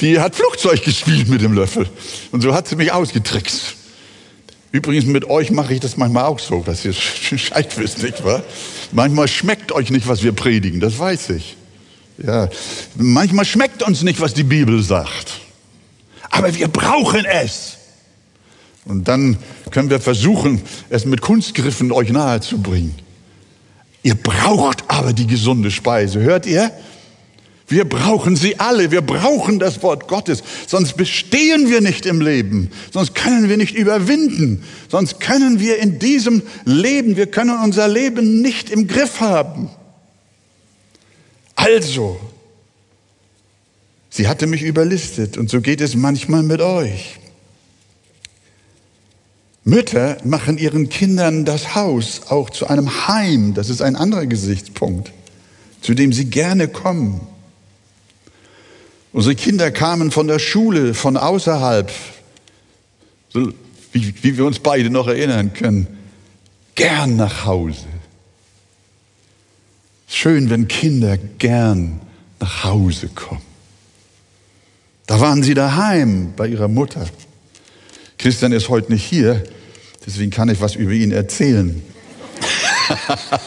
Die 0.00 0.20
hat 0.20 0.34
Flugzeug 0.34 0.82
gespielt 0.82 1.28
mit 1.28 1.42
dem 1.42 1.52
Löffel 1.52 1.86
und 2.32 2.42
so 2.42 2.54
hat 2.54 2.68
sie 2.68 2.76
mich 2.76 2.92
ausgetrickst. 2.92 3.74
Übrigens 4.70 5.06
mit 5.06 5.24
euch 5.24 5.50
mache 5.50 5.72
ich 5.72 5.80
das 5.80 5.96
manchmal 5.96 6.24
auch 6.24 6.38
so, 6.38 6.62
dass 6.62 6.84
ihr 6.84 6.94
Bescheid 7.30 7.76
wisst, 7.78 8.02
nicht 8.02 8.22
wahr? 8.24 8.42
Manchmal 8.92 9.28
schmeckt 9.28 9.72
euch 9.72 9.90
nicht, 9.90 10.06
was 10.08 10.22
wir 10.22 10.32
predigen, 10.32 10.80
das 10.80 10.98
weiß 10.98 11.30
ich. 11.30 11.56
Ja, 12.18 12.48
manchmal 12.96 13.44
schmeckt 13.44 13.82
uns 13.82 14.02
nicht, 14.02 14.20
was 14.20 14.34
die 14.34 14.42
Bibel 14.42 14.82
sagt. 14.82 15.40
Aber 16.30 16.54
wir 16.54 16.68
brauchen 16.68 17.24
es. 17.24 17.77
Und 18.88 19.06
dann 19.06 19.36
können 19.70 19.90
wir 19.90 20.00
versuchen, 20.00 20.62
es 20.88 21.04
mit 21.04 21.20
Kunstgriffen 21.20 21.92
euch 21.92 22.10
nahezubringen. 22.10 22.94
Ihr 24.02 24.14
braucht 24.14 24.84
aber 24.88 25.12
die 25.12 25.26
gesunde 25.26 25.70
Speise. 25.70 26.20
Hört 26.20 26.46
ihr? 26.46 26.72
Wir 27.68 27.86
brauchen 27.86 28.34
sie 28.34 28.58
alle. 28.58 28.90
Wir 28.90 29.02
brauchen 29.02 29.58
das 29.58 29.82
Wort 29.82 30.08
Gottes. 30.08 30.42
Sonst 30.66 30.96
bestehen 30.96 31.68
wir 31.68 31.82
nicht 31.82 32.06
im 32.06 32.22
Leben. 32.22 32.70
Sonst 32.90 33.14
können 33.14 33.50
wir 33.50 33.58
nicht 33.58 33.76
überwinden. 33.76 34.64
Sonst 34.88 35.20
können 35.20 35.60
wir 35.60 35.78
in 35.78 35.98
diesem 35.98 36.42
Leben, 36.64 37.16
wir 37.16 37.26
können 37.26 37.58
unser 37.62 37.86
Leben 37.88 38.40
nicht 38.40 38.70
im 38.70 38.86
Griff 38.86 39.20
haben. 39.20 39.68
Also, 41.56 42.18
sie 44.08 44.28
hatte 44.28 44.46
mich 44.46 44.62
überlistet 44.62 45.36
und 45.36 45.50
so 45.50 45.60
geht 45.60 45.82
es 45.82 45.94
manchmal 45.94 46.42
mit 46.42 46.62
euch. 46.62 47.18
Mütter 49.64 50.16
machen 50.24 50.58
ihren 50.58 50.88
Kindern 50.88 51.44
das 51.44 51.74
Haus 51.74 52.22
auch 52.28 52.50
zu 52.50 52.66
einem 52.68 53.08
Heim. 53.08 53.54
Das 53.54 53.68
ist 53.68 53.82
ein 53.82 53.96
anderer 53.96 54.26
Gesichtspunkt, 54.26 55.12
zu 55.82 55.94
dem 55.94 56.12
sie 56.12 56.26
gerne 56.26 56.68
kommen. 56.68 57.20
Unsere 59.12 59.34
Kinder 59.34 59.70
kamen 59.70 60.10
von 60.10 60.26
der 60.28 60.38
Schule, 60.38 60.94
von 60.94 61.16
außerhalb, 61.16 61.90
so 63.30 63.52
wie, 63.92 64.14
wie 64.22 64.36
wir 64.36 64.44
uns 64.44 64.58
beide 64.58 64.90
noch 64.90 65.08
erinnern 65.08 65.52
können, 65.52 65.86
gern 66.74 67.16
nach 67.16 67.44
Hause. 67.44 67.86
Schön, 70.06 70.50
wenn 70.50 70.68
Kinder 70.68 71.16
gern 71.16 72.00
nach 72.40 72.64
Hause 72.64 73.08
kommen. 73.08 73.42
Da 75.06 75.20
waren 75.20 75.42
sie 75.42 75.54
daheim 75.54 76.32
bei 76.36 76.46
ihrer 76.46 76.68
Mutter. 76.68 77.06
Christian 78.18 78.52
ist 78.52 78.68
heute 78.68 78.92
nicht 78.92 79.04
hier, 79.04 79.44
Deswegen 80.08 80.30
kann 80.30 80.48
ich 80.48 80.58
was 80.62 80.74
über 80.74 80.92
ihn 80.92 81.12
erzählen. 81.12 81.82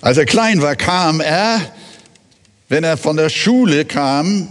Als 0.00 0.16
er 0.16 0.26
klein 0.26 0.62
war, 0.62 0.76
kam 0.76 1.20
er, 1.20 1.60
wenn 2.68 2.84
er 2.84 2.96
von 2.96 3.16
der 3.16 3.30
Schule 3.30 3.84
kam, 3.84 4.46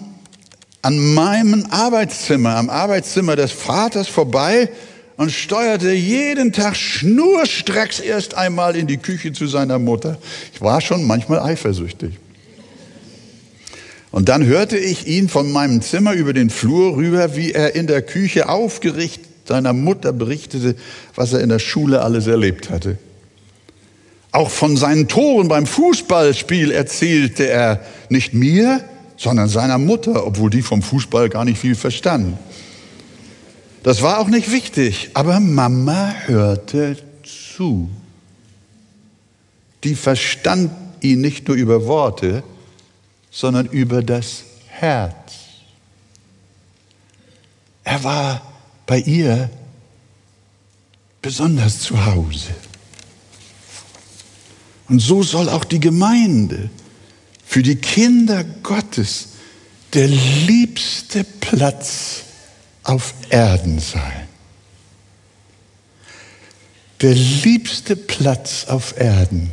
an 0.82 1.14
meinem 1.14 1.66
Arbeitszimmer, 1.70 2.58
am 2.58 2.70
Arbeitszimmer 2.70 3.38
des 3.38 3.54
Vaters 3.54 4.10
vorbei 4.10 4.68
und 5.16 5.32
steuerte 5.32 5.94
jeden 5.94 6.52
Tag 6.52 6.76
schnurstracks 6.76 8.02
erst 8.02 8.34
einmal 8.34 8.76
in 8.76 8.88
die 8.88 8.98
Küche 8.98 9.32
zu 9.32 9.48
seiner 9.48 9.80
Mutter. 9.80 10.18
Ich 10.54 10.60
war 10.62 10.82
schon 10.82 11.08
manchmal 11.08 11.40
eifersüchtig. 11.40 12.12
Und 14.12 14.30
dann 14.30 14.46
hörte 14.46 14.78
ich 14.78 15.08
ihn 15.08 15.30
von 15.30 15.52
meinem 15.52 15.82
Zimmer 15.82 16.14
über 16.14 16.34
den 16.34 16.50
Flur 16.50 16.96
rüber, 16.96 17.36
wie 17.36 17.52
er 17.52 17.76
in 17.76 17.88
der 17.88 18.02
Küche 18.02 18.50
aufgerichtet 18.50 19.28
seiner 19.48 19.74
Mutter 19.74 20.14
berichtete, 20.14 20.76
was 21.16 21.34
er 21.34 21.42
in 21.42 21.50
der 21.50 21.60
Schule 21.60 22.02
alles 22.02 22.28
erlebt 22.28 22.70
hatte. 22.70 22.98
Auch 24.32 24.50
von 24.50 24.78
seinen 24.78 25.08
Toren 25.08 25.48
beim 25.48 25.66
Fußballspiel 25.66 26.72
erzählte 26.72 27.48
er 27.48 27.82
nicht 28.10 28.34
mir, 28.34 28.84
sondern 29.16 29.50
seiner 29.50 29.78
Mutter, 29.78 30.28
obwohl 30.28 30.50
die 30.50 30.62
vom 30.62 30.82
Fußball 30.82 31.30
gar 31.30 31.46
nicht 31.46 31.60
viel 31.60 31.76
verstand. 31.76 32.38
Das 33.84 34.02
war 34.02 34.20
auch 34.20 34.28
nicht 34.28 34.52
wichtig, 34.52 35.12
aber 35.14 35.40
Mama 35.40 36.14
hörte 36.26 36.98
zu. 37.24 37.90
Die 39.84 39.96
verstand 39.96 40.72
ihn 41.02 41.22
nicht 41.22 41.48
nur 41.48 41.56
über 41.56 41.86
Worte, 41.86 42.44
sondern 43.38 43.68
über 43.68 44.02
das 44.02 44.46
Herz. 44.68 45.14
Er 47.84 48.04
war 48.04 48.42
bei 48.88 48.98
ihr 48.98 49.52
besonders 51.22 51.82
zu 51.82 52.04
Hause. 52.04 52.56
Und 54.90 55.02
so 55.02 55.22
soll 55.22 55.50
auch 55.50 55.66
die 55.66 55.80
Gemeinde 55.80 56.72
für 57.46 57.62
die 57.62 57.76
Kinder 57.76 58.44
Gottes 58.44 59.28
der 59.94 60.08
liebste 60.08 61.24
Platz 61.24 62.24
auf 62.82 63.14
Erden 63.30 63.78
sein. 63.78 64.28
Der 67.02 67.14
liebste 67.14 67.96
Platz 67.96 68.66
auf 68.66 68.98
Erden 68.98 69.52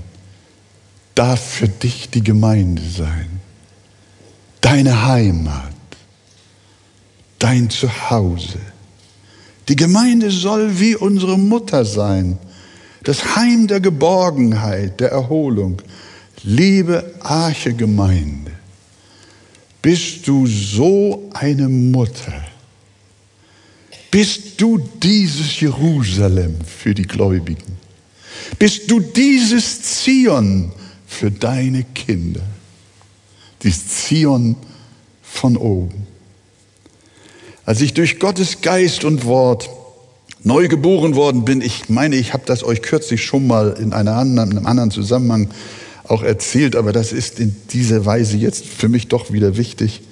darf 1.14 1.44
für 1.44 1.68
dich 1.68 2.08
die 2.08 2.24
Gemeinde 2.24 2.80
sein 2.80 3.33
deine 4.64 5.06
Heimat, 5.06 5.74
dein 7.38 7.68
Zuhause. 7.68 8.58
Die 9.68 9.76
Gemeinde 9.76 10.30
soll 10.30 10.80
wie 10.80 10.96
unsere 10.96 11.38
Mutter 11.38 11.84
sein, 11.84 12.38
das 13.02 13.36
Heim 13.36 13.66
der 13.66 13.80
Geborgenheit, 13.80 15.00
der 15.00 15.10
Erholung. 15.10 15.82
Liebe 16.42 17.14
Arche 17.20 17.74
Gemeinde, 17.74 18.52
bist 19.82 20.26
du 20.26 20.46
so 20.46 21.28
eine 21.34 21.68
Mutter? 21.68 22.44
Bist 24.10 24.58
du 24.58 24.78
dieses 24.78 25.60
Jerusalem 25.60 26.56
für 26.64 26.94
die 26.94 27.02
Gläubigen? 27.02 27.76
Bist 28.58 28.90
du 28.90 29.00
dieses 29.00 29.82
Zion 29.82 30.72
für 31.06 31.30
deine 31.30 31.84
Kinder? 31.94 32.53
Die 33.64 33.72
Zion 33.72 34.56
von 35.22 35.56
oben. 35.56 36.06
Als 37.64 37.80
ich 37.80 37.94
durch 37.94 38.20
Gottes 38.20 38.60
Geist 38.60 39.04
und 39.04 39.24
Wort 39.24 39.70
neu 40.42 40.68
geboren 40.68 41.16
worden 41.16 41.44
bin, 41.44 41.62
ich 41.62 41.88
meine, 41.88 42.16
ich 42.16 42.34
habe 42.34 42.44
das 42.46 42.62
euch 42.62 42.82
kürzlich 42.82 43.24
schon 43.24 43.46
mal 43.46 43.76
in, 43.80 43.92
anderen, 43.92 44.32
in 44.32 44.58
einem 44.58 44.66
anderen 44.66 44.90
Zusammenhang 44.90 45.48
auch 46.06 46.22
erzählt, 46.22 46.76
aber 46.76 46.92
das 46.92 47.12
ist 47.12 47.40
in 47.40 47.56
dieser 47.70 48.04
Weise 48.04 48.36
jetzt 48.36 48.66
für 48.66 48.88
mich 48.88 49.08
doch 49.08 49.32
wieder 49.32 49.56
wichtig. 49.56 50.02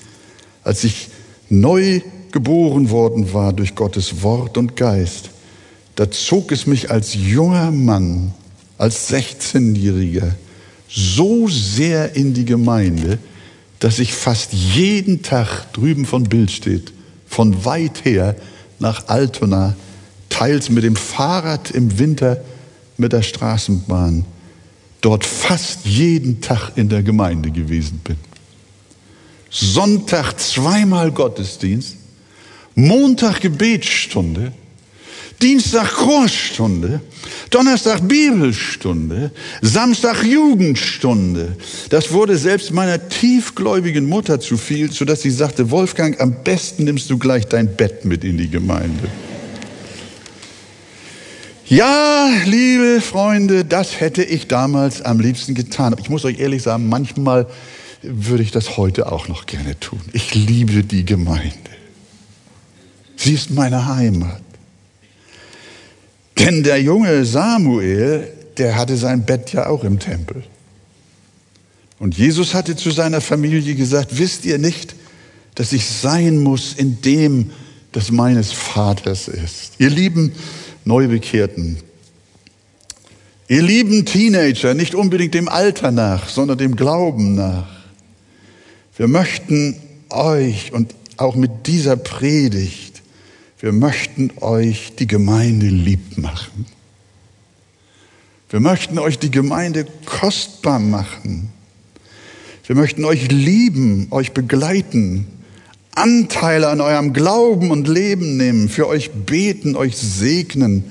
Als 0.64 0.84
ich 0.84 1.08
neu 1.50 2.00
geboren 2.30 2.88
worden 2.88 3.34
war 3.34 3.52
durch 3.52 3.74
Gottes 3.74 4.22
Wort 4.22 4.56
und 4.56 4.74
Geist, 4.74 5.28
da 5.96 6.10
zog 6.10 6.50
es 6.52 6.66
mich 6.66 6.90
als 6.90 7.14
junger 7.14 7.70
Mann, 7.70 8.32
als 8.78 9.12
16-Jähriger 9.12 10.30
so 10.88 11.46
sehr 11.48 12.16
in 12.16 12.32
die 12.32 12.46
Gemeinde, 12.46 13.18
dass 13.82 13.98
ich 13.98 14.14
fast 14.14 14.52
jeden 14.52 15.22
Tag 15.22 15.72
drüben 15.72 16.06
von 16.06 16.22
Bild 16.22 16.52
steht, 16.52 16.92
von 17.26 17.64
weit 17.64 18.04
her 18.04 18.36
nach 18.78 19.08
Altona, 19.08 19.74
teils 20.28 20.70
mit 20.70 20.84
dem 20.84 20.94
Fahrrad 20.94 21.72
im 21.72 21.98
Winter 21.98 22.44
mit 22.96 23.12
der 23.12 23.22
Straßenbahn, 23.22 24.24
dort 25.00 25.24
fast 25.24 25.84
jeden 25.84 26.40
Tag 26.40 26.70
in 26.76 26.88
der 26.90 27.02
Gemeinde 27.02 27.50
gewesen 27.50 28.00
bin. 28.04 28.18
Sonntag 29.50 30.38
zweimal 30.38 31.10
Gottesdienst, 31.10 31.96
Montag 32.76 33.40
Gebetsstunde, 33.40 34.52
Dienstag 35.42 35.90
Chorstunde, 35.94 37.00
Donnerstag 37.50 38.06
Bibelstunde, 38.06 39.32
Samstag 39.60 40.22
Jugendstunde. 40.22 41.56
Das 41.90 42.12
wurde 42.12 42.36
selbst 42.36 42.72
meiner 42.72 43.08
tiefgläubigen 43.08 44.08
Mutter 44.08 44.38
zu 44.38 44.56
viel, 44.56 44.92
sodass 44.92 45.22
sie 45.22 45.32
sagte, 45.32 45.72
Wolfgang, 45.72 46.20
am 46.20 46.44
besten 46.44 46.84
nimmst 46.84 47.10
du 47.10 47.18
gleich 47.18 47.46
dein 47.48 47.74
Bett 47.74 48.04
mit 48.04 48.22
in 48.22 48.38
die 48.38 48.48
Gemeinde. 48.48 49.08
Ja, 51.66 52.28
liebe 52.44 53.00
Freunde, 53.00 53.64
das 53.64 53.98
hätte 53.98 54.22
ich 54.22 54.46
damals 54.46 55.02
am 55.02 55.18
liebsten 55.18 55.54
getan. 55.54 55.96
Ich 55.98 56.08
muss 56.08 56.24
euch 56.24 56.38
ehrlich 56.38 56.62
sagen, 56.62 56.88
manchmal 56.88 57.48
würde 58.02 58.44
ich 58.44 58.52
das 58.52 58.76
heute 58.76 59.10
auch 59.10 59.26
noch 59.26 59.46
gerne 59.46 59.78
tun. 59.80 60.00
Ich 60.12 60.34
liebe 60.34 60.84
die 60.84 61.04
Gemeinde. 61.04 61.56
Sie 63.16 63.34
ist 63.34 63.50
meine 63.50 63.86
Heimat. 63.86 64.41
Denn 66.38 66.62
der 66.62 66.80
junge 66.80 67.24
Samuel, 67.24 68.28
der 68.58 68.76
hatte 68.76 68.96
sein 68.96 69.24
Bett 69.24 69.52
ja 69.52 69.66
auch 69.66 69.84
im 69.84 69.98
Tempel. 69.98 70.42
Und 71.98 72.16
Jesus 72.18 72.54
hatte 72.54 72.74
zu 72.74 72.90
seiner 72.90 73.20
Familie 73.20 73.74
gesagt, 73.74 74.18
wisst 74.18 74.44
ihr 74.44 74.58
nicht, 74.58 74.96
dass 75.54 75.72
ich 75.72 75.86
sein 75.86 76.38
muss 76.38 76.74
in 76.74 77.00
dem, 77.02 77.52
das 77.92 78.10
meines 78.10 78.52
Vaters 78.52 79.28
ist. 79.28 79.74
Ihr 79.78 79.90
lieben 79.90 80.32
Neubekehrten. 80.84 81.78
Ihr 83.48 83.62
lieben 83.62 84.04
Teenager, 84.04 84.74
nicht 84.74 84.94
unbedingt 84.94 85.34
dem 85.34 85.48
Alter 85.48 85.90
nach, 85.90 86.28
sondern 86.28 86.58
dem 86.58 86.74
Glauben 86.74 87.34
nach. 87.34 87.68
Wir 88.96 89.08
möchten 89.08 89.76
euch 90.08 90.72
und 90.72 90.94
auch 91.18 91.36
mit 91.36 91.66
dieser 91.66 91.96
Predigt, 91.96 92.91
wir 93.62 93.72
möchten 93.72 94.32
euch 94.40 94.96
die 94.98 95.06
Gemeinde 95.06 95.66
lieb 95.66 96.18
machen. 96.18 96.66
Wir 98.50 98.58
möchten 98.58 98.98
euch 98.98 99.20
die 99.20 99.30
Gemeinde 99.30 99.86
kostbar 100.04 100.80
machen. 100.80 101.48
Wir 102.66 102.74
möchten 102.74 103.04
euch 103.04 103.30
lieben, 103.30 104.08
euch 104.10 104.32
begleiten, 104.32 105.28
Anteile 105.94 106.70
an 106.70 106.80
eurem 106.80 107.12
Glauben 107.12 107.70
und 107.70 107.86
Leben 107.86 108.36
nehmen, 108.36 108.68
für 108.68 108.88
euch 108.88 109.12
beten, 109.12 109.76
euch 109.76 109.96
segnen, 109.96 110.90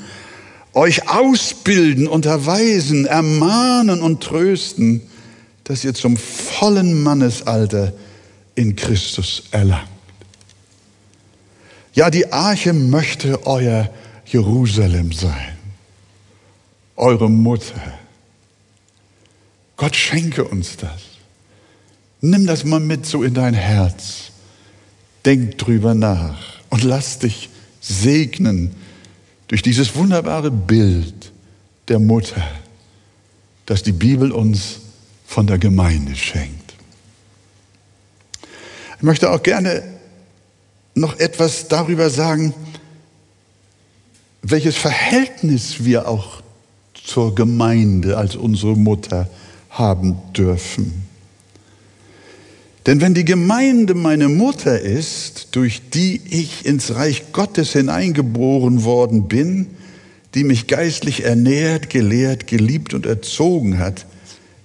euch 0.74 1.10
ausbilden, 1.10 2.08
unterweisen, 2.08 3.06
ermahnen 3.06 4.02
und 4.02 4.24
trösten, 4.24 5.02
dass 5.66 5.84
ihr 5.84 5.94
zum 5.94 6.16
vollen 6.16 7.04
Mannesalter 7.04 7.92
in 8.56 8.78
Christus 8.78 9.44
erlangt. 9.52 9.91
Ja, 11.94 12.10
die 12.10 12.32
Arche 12.32 12.74
möchte 12.74 13.46
euer 13.46 13.90
Jerusalem 14.26 15.12
sein, 15.12 15.58
eure 16.96 17.30
Mutter. 17.30 18.00
Gott 19.76 19.96
schenke 19.96 20.46
uns 20.46 20.78
das. 20.78 21.02
Nimm 22.22 22.46
das 22.46 22.64
mal 22.64 22.80
mit 22.80 23.06
so 23.06 23.24
in 23.24 23.34
dein 23.34 23.54
Herz. 23.54 24.32
Denk 25.26 25.58
drüber 25.58 25.94
nach 25.94 26.60
und 26.70 26.84
lass 26.84 27.20
dich 27.20 27.50
segnen 27.82 28.76
durch 29.48 29.62
dieses 29.62 29.96
wunderbare 29.96 30.52
Bild 30.52 31.32
der 31.88 32.00
Mutter, 32.00 32.42
das 33.66 33.84
die 33.84 33.92
Bibel 33.92 34.32
uns 34.32 34.80
von 35.26 35.48
der 35.48 35.58
Gemeinde 35.58 36.16
schenkt. 36.16 36.74
Ich 38.98 39.04
möchte 39.04 39.32
auch 39.32 39.42
gerne 39.42 39.84
noch 40.96 41.20
etwas 41.20 41.68
darüber 41.68 42.10
sagen, 42.10 42.54
welches 44.42 44.76
Verhältnis 44.76 45.84
wir 45.84 46.08
auch 46.08 46.42
zur 46.94 47.36
Gemeinde 47.36 48.18
als 48.18 48.36
unsere 48.36 48.76
Mutter 48.76 49.30
haben 49.70 50.18
dürfen. 50.36 51.08
Denn 52.86 53.00
wenn 53.00 53.14
die 53.14 53.26
Gemeinde 53.26 53.94
meine 53.94 54.28
Mutter 54.28 54.80
ist, 54.80 55.50
durch 55.52 55.82
die 55.94 56.20
ich 56.30 56.66
ins 56.66 56.96
Reich 56.96 57.32
Gottes 57.32 57.74
hineingeboren 57.74 58.84
worden 58.84 59.28
bin, 59.28 59.68
die 60.34 60.44
mich 60.44 60.68
geistlich 60.68 61.24
ernährt, 61.24 61.90
gelehrt, 61.90 62.48
geliebt 62.48 62.94
und 62.94 63.06
erzogen 63.06 63.78
hat, 63.78 64.06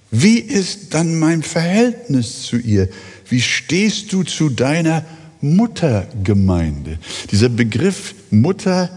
wie 0.09 0.39
ist 0.39 0.93
dann 0.93 1.19
mein 1.19 1.43
Verhältnis 1.43 2.43
zu 2.43 2.57
ihr? 2.57 2.89
Wie 3.29 3.41
stehst 3.41 4.13
du 4.13 4.23
zu 4.23 4.49
deiner 4.49 5.05
Muttergemeinde? 5.41 6.99
Dieser 7.31 7.49
Begriff 7.49 8.15
Mutter, 8.31 8.89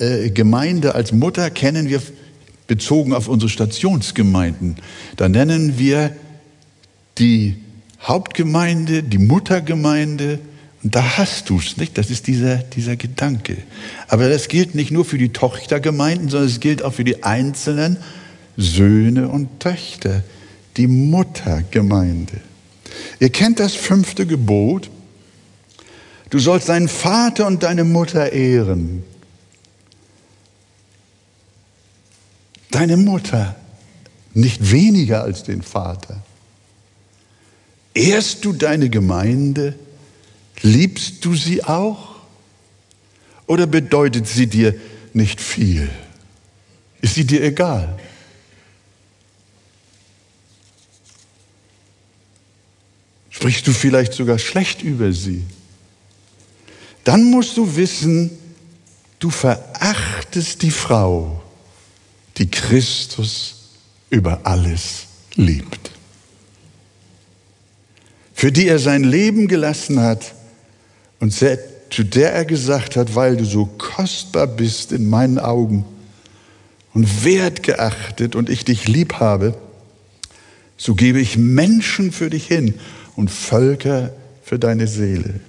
äh, 0.00 0.30
als 0.88 1.12
Mutter 1.12 1.50
kennen 1.50 1.88
wir 1.88 2.02
bezogen 2.66 3.14
auf 3.14 3.28
unsere 3.28 3.48
Stationsgemeinden. 3.48 4.76
Da 5.16 5.28
nennen 5.28 5.78
wir 5.78 6.14
die 7.18 7.56
Hauptgemeinde, 8.02 9.02
die 9.02 9.18
Muttergemeinde, 9.18 10.38
und 10.84 10.94
da 10.94 11.18
hast 11.18 11.50
du 11.50 11.58
es, 11.58 11.76
nicht? 11.76 11.98
Das 11.98 12.08
ist 12.08 12.28
dieser, 12.28 12.58
dieser 12.58 12.94
Gedanke. 12.94 13.56
Aber 14.06 14.28
das 14.28 14.46
gilt 14.46 14.76
nicht 14.76 14.92
nur 14.92 15.04
für 15.04 15.18
die 15.18 15.30
Tochtergemeinden, 15.30 16.28
sondern 16.28 16.48
es 16.48 16.60
gilt 16.60 16.82
auch 16.82 16.94
für 16.94 17.04
die 17.04 17.24
einzelnen 17.24 17.96
Söhne 18.56 19.28
und 19.28 19.60
Töchter, 19.60 20.22
die 20.76 20.86
Muttergemeinde. 20.86 22.40
Ihr 23.18 23.30
kennt 23.30 23.58
das 23.58 23.74
fünfte 23.74 24.24
Gebot. 24.24 24.88
Du 26.30 26.38
sollst 26.38 26.68
deinen 26.68 26.88
Vater 26.88 27.46
und 27.46 27.62
deine 27.62 27.84
Mutter 27.84 28.32
ehren. 28.32 29.02
Deine 32.70 32.96
Mutter 32.96 33.56
nicht 34.34 34.70
weniger 34.70 35.22
als 35.22 35.42
den 35.42 35.62
Vater. 35.62 36.22
Ehrst 37.94 38.44
du 38.44 38.52
deine 38.52 38.90
Gemeinde? 38.90 39.74
Liebst 40.60 41.24
du 41.24 41.34
sie 41.34 41.64
auch? 41.64 42.16
Oder 43.46 43.66
bedeutet 43.66 44.28
sie 44.28 44.46
dir 44.46 44.78
nicht 45.14 45.40
viel? 45.40 45.88
Ist 47.00 47.14
sie 47.14 47.24
dir 47.24 47.42
egal? 47.42 47.98
Sprichst 53.30 53.66
du 53.66 53.72
vielleicht 53.72 54.12
sogar 54.12 54.38
schlecht 54.38 54.82
über 54.82 55.12
sie? 55.12 55.44
Dann 57.04 57.24
musst 57.24 57.56
du 57.56 57.76
wissen, 57.76 58.30
du 59.18 59.30
verachtest 59.30 60.62
die 60.62 60.70
Frau, 60.70 61.42
die 62.36 62.50
Christus 62.50 63.54
über 64.10 64.40
alles 64.44 65.06
liebt 65.34 65.90
für 68.38 68.52
die 68.52 68.68
er 68.68 68.78
sein 68.78 69.02
Leben 69.02 69.48
gelassen 69.48 69.98
hat 69.98 70.32
und 71.18 71.32
zu 71.32 72.04
der 72.04 72.32
er 72.34 72.44
gesagt 72.44 72.94
hat, 72.94 73.16
weil 73.16 73.36
du 73.36 73.44
so 73.44 73.66
kostbar 73.66 74.46
bist 74.46 74.92
in 74.92 75.10
meinen 75.10 75.40
Augen 75.40 75.84
und 76.94 77.24
wertgeachtet 77.24 78.36
und 78.36 78.48
ich 78.48 78.64
dich 78.64 78.86
lieb 78.86 79.14
habe, 79.14 79.58
so 80.76 80.94
gebe 80.94 81.18
ich 81.18 81.36
Menschen 81.36 82.12
für 82.12 82.30
dich 82.30 82.46
hin 82.46 82.74
und 83.16 83.28
Völker 83.28 84.12
für 84.44 84.60
deine 84.60 84.86
Seele. 84.86 85.40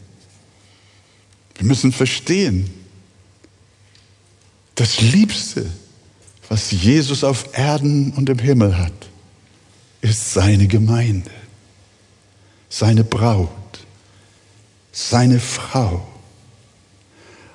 Wir 1.59 1.67
müssen 1.67 1.91
verstehen, 1.91 2.67
das 4.73 4.99
Liebste, 4.99 5.69
was 6.47 6.71
Jesus 6.71 7.23
auf 7.23 7.49
Erden 7.55 8.13
und 8.13 8.29
im 8.29 8.39
Himmel 8.39 8.79
hat, 8.79 8.93
ist 10.01 10.33
seine 10.33 10.67
Gemeinde 10.67 11.29
seine 12.69 13.03
Braut, 13.03 13.49
seine 14.91 15.39
Frau. 15.39 16.07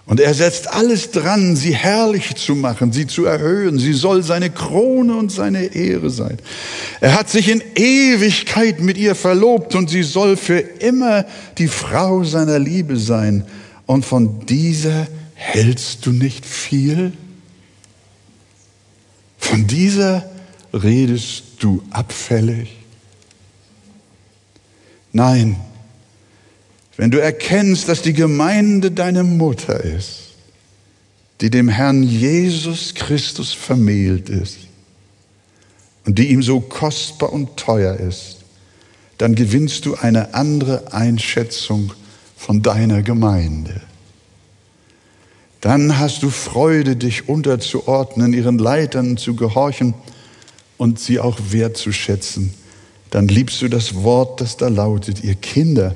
Und 0.07 0.21
er 0.21 0.35
setzt 0.35 0.69
alles 0.69 1.12
dran, 1.12 1.57
sie 1.57 1.75
herrlich 1.75 2.35
zu 2.35 2.55
machen, 2.55 2.93
sie 2.93 3.07
zu 3.07 3.25
erhöhen. 3.25 3.79
Sie 3.79 3.95
soll 3.95 4.23
seine 4.23 4.51
Krone 4.51 5.17
und 5.17 5.33
seine 5.33 5.75
Ehre 5.75 6.11
sein. 6.11 6.37
Er 7.01 7.14
hat 7.14 7.31
sich 7.31 7.49
in 7.49 7.62
Ewigkeit 7.75 8.81
mit 8.81 8.99
ihr 8.99 9.14
verlobt 9.14 9.75
und 9.75 9.88
sie 9.88 10.03
soll 10.03 10.37
für 10.37 10.59
immer 10.59 11.25
die 11.57 11.69
Frau 11.69 12.23
seiner 12.23 12.59
Liebe 12.59 12.99
sein. 12.99 13.47
Und 13.87 14.05
von 14.05 14.47
dieser 14.47 15.07
hältst 15.35 16.07
du 16.07 16.12
nicht 16.12 16.47
viel? 16.47 17.12
Von 19.38 19.66
dieser 19.66 20.31
redest 20.73 21.44
du 21.58 21.83
abfällig? 21.90 22.71
Nein, 25.13 25.56
wenn 26.96 27.11
du 27.11 27.21
erkennst, 27.21 27.88
dass 27.88 28.02
die 28.02 28.13
Gemeinde 28.13 28.90
deine 28.90 29.23
Mutter 29.23 29.81
ist, 29.81 30.35
die 31.40 31.50
dem 31.50 31.69
Herrn 31.69 32.02
Jesus 32.02 32.94
Christus 32.94 33.52
vermählt 33.52 34.29
ist 34.29 34.58
und 36.06 36.19
die 36.19 36.31
ihm 36.31 36.42
so 36.42 36.61
kostbar 36.61 37.33
und 37.33 37.56
teuer 37.56 37.94
ist, 37.94 38.38
dann 39.19 39.35
gewinnst 39.35 39.87
du 39.87 39.94
eine 39.94 40.35
andere 40.35 40.92
Einschätzung 40.92 41.92
von 42.45 42.63
deiner 42.63 43.03
Gemeinde. 43.03 43.81
Dann 45.61 45.99
hast 45.99 46.23
du 46.23 46.31
Freude, 46.31 46.97
dich 46.97 47.29
unterzuordnen, 47.29 48.33
ihren 48.33 48.59
Leitern 48.59 49.17
zu 49.17 49.35
gehorchen 49.35 49.95
und 50.77 50.99
sie 50.99 51.21
auch 51.21 51.38
wertzuschätzen 51.51 52.53
dann 53.15 53.29
liebst 53.29 53.63
du 53.63 53.69
das 53.69 53.95
Wort, 54.03 54.40
das 54.40 54.57
da 54.57 54.67
lautet, 54.67 55.23
ihr 55.23 55.37
Kinder, 55.37 55.95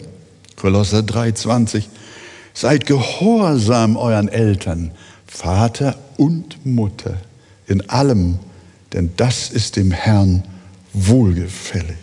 Kolosser 0.55 1.01
3,20, 1.01 1.87
seid 2.55 2.87
gehorsam 2.87 3.97
euren 3.97 4.29
Eltern, 4.29 4.93
Vater 5.27 5.99
und 6.17 6.65
Mutter, 6.65 7.17
in 7.67 7.91
allem, 7.91 8.39
denn 8.93 9.11
das 9.17 9.51
ist 9.51 9.75
dem 9.75 9.91
Herrn 9.91 10.45
wohlgefällig. 10.93 11.97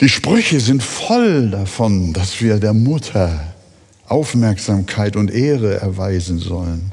Die 0.00 0.08
Sprüche 0.08 0.60
sind 0.60 0.82
voll 0.82 1.50
davon, 1.50 2.12
dass 2.12 2.40
wir 2.40 2.58
der 2.58 2.72
Mutter 2.72 3.54
Aufmerksamkeit 4.06 5.16
und 5.16 5.30
Ehre 5.30 5.80
erweisen 5.80 6.38
sollen. 6.38 6.92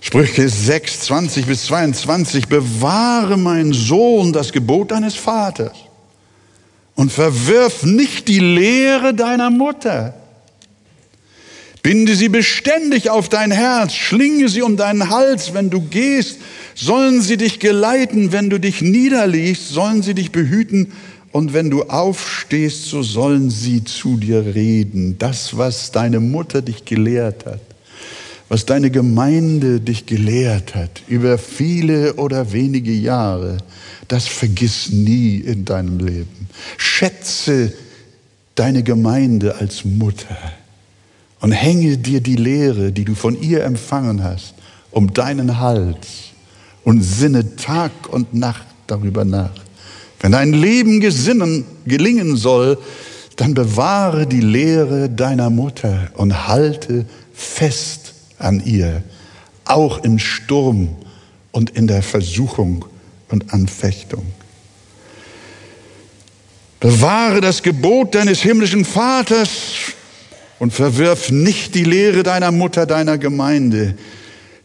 Sprüche 0.00 0.48
6, 0.48 1.00
20 1.00 1.46
bis 1.46 1.66
22, 1.66 2.48
bewahre 2.48 3.36
mein 3.36 3.72
Sohn 3.72 4.32
das 4.32 4.52
Gebot 4.52 4.90
deines 4.90 5.16
Vaters 5.16 5.76
und 6.94 7.12
verwirf 7.12 7.82
nicht 7.82 8.26
die 8.26 8.38
Lehre 8.38 9.12
deiner 9.12 9.50
Mutter. 9.50 10.14
Binde 11.82 12.16
sie 12.16 12.28
beständig 12.28 13.10
auf 13.10 13.28
dein 13.28 13.50
Herz, 13.50 13.92
schlinge 13.92 14.48
sie 14.48 14.62
um 14.62 14.76
deinen 14.76 15.10
Hals, 15.10 15.52
wenn 15.52 15.70
du 15.70 15.82
gehst, 15.82 16.38
sollen 16.74 17.20
sie 17.20 17.36
dich 17.36 17.60
geleiten, 17.60 18.32
wenn 18.32 18.50
du 18.50 18.58
dich 18.58 18.80
niederlegst, 18.80 19.68
sollen 19.68 20.02
sie 20.02 20.14
dich 20.14 20.32
behüten, 20.32 20.92
und 21.38 21.52
wenn 21.52 21.70
du 21.70 21.84
aufstehst, 21.84 22.86
so 22.86 23.04
sollen 23.04 23.48
sie 23.48 23.84
zu 23.84 24.16
dir 24.16 24.56
reden. 24.56 25.18
Das, 25.20 25.56
was 25.56 25.92
deine 25.92 26.18
Mutter 26.18 26.62
dich 26.62 26.84
gelehrt 26.84 27.46
hat, 27.46 27.60
was 28.48 28.66
deine 28.66 28.90
Gemeinde 28.90 29.80
dich 29.80 30.04
gelehrt 30.04 30.74
hat, 30.74 30.90
über 31.06 31.38
viele 31.38 32.14
oder 32.14 32.52
wenige 32.52 32.90
Jahre, 32.90 33.58
das 34.08 34.26
vergiss 34.26 34.90
nie 34.90 35.36
in 35.36 35.64
deinem 35.64 36.00
Leben. 36.00 36.48
Schätze 36.76 37.72
deine 38.56 38.82
Gemeinde 38.82 39.54
als 39.58 39.84
Mutter 39.84 40.36
und 41.38 41.52
hänge 41.52 41.98
dir 41.98 42.20
die 42.20 42.34
Lehre, 42.34 42.90
die 42.90 43.04
du 43.04 43.14
von 43.14 43.40
ihr 43.40 43.62
empfangen 43.62 44.24
hast, 44.24 44.54
um 44.90 45.14
deinen 45.14 45.60
Hals 45.60 46.32
und 46.82 47.00
sinne 47.00 47.54
Tag 47.54 47.92
und 48.10 48.34
Nacht 48.34 48.66
darüber 48.88 49.24
nach. 49.24 49.67
Wenn 50.20 50.32
dein 50.32 50.52
Leben 50.52 51.00
gesinnen, 51.00 51.64
gelingen 51.86 52.36
soll, 52.36 52.78
dann 53.36 53.54
bewahre 53.54 54.26
die 54.26 54.40
Lehre 54.40 55.08
deiner 55.08 55.48
Mutter 55.48 56.10
und 56.14 56.48
halte 56.48 57.06
fest 57.32 58.14
an 58.38 58.60
ihr, 58.64 59.02
auch 59.64 60.02
im 60.02 60.18
Sturm 60.18 60.96
und 61.52 61.70
in 61.70 61.86
der 61.86 62.02
Versuchung 62.02 62.84
und 63.28 63.52
Anfechtung. 63.52 64.26
Bewahre 66.80 67.40
das 67.40 67.62
Gebot 67.62 68.14
deines 68.14 68.40
himmlischen 68.40 68.84
Vaters 68.84 69.50
und 70.58 70.72
verwirf 70.72 71.30
nicht 71.30 71.74
die 71.74 71.84
Lehre 71.84 72.22
deiner 72.22 72.52
Mutter, 72.52 72.86
deiner 72.86 73.18
Gemeinde. 73.18 73.96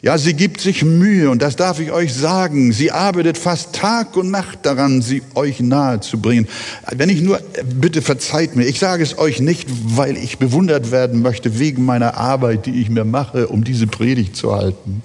Ja, 0.04 0.18
sie 0.18 0.34
gibt 0.34 0.60
sich 0.60 0.84
Mühe 0.84 1.30
und 1.30 1.41
das 1.41 1.56
darf 1.56 1.80
ich 1.80 1.93
euch 1.93 2.14
sagen. 2.14 2.74
Sie 2.74 2.91
arbeitet 2.91 3.38
fast 3.38 3.72
Tag 3.74 4.18
und 4.18 4.32
Nacht 4.32 4.60
daran, 4.64 5.01
sie 5.01 5.24
euch 5.34 5.62
nahe 5.62 6.01
zu 6.01 6.20
bringen. 6.20 6.49
Wenn 6.91 7.08
ich 7.08 7.22
nur, 7.22 7.39
bitte 7.74 8.01
verzeiht 8.01 8.58
mir, 8.58 8.66
ich 8.66 8.80
sage 8.80 9.01
es 9.01 9.18
euch 9.18 9.39
nicht, 9.39 9.70
weil 9.95 10.18
ich 10.18 10.39
bewundert 10.39 10.91
werden 10.91 11.22
möchte 11.22 11.58
wegen 11.58 11.86
meiner 11.86 12.18
Arbeit, 12.18 12.66
die 12.66 12.82
ich 12.82 12.89
mir 12.89 13.06
mache, 13.06 13.47
um 13.47 13.64
diese 13.64 13.88
Predigt 13.88 14.36
zu 14.36 14.54
halten. 14.54 15.04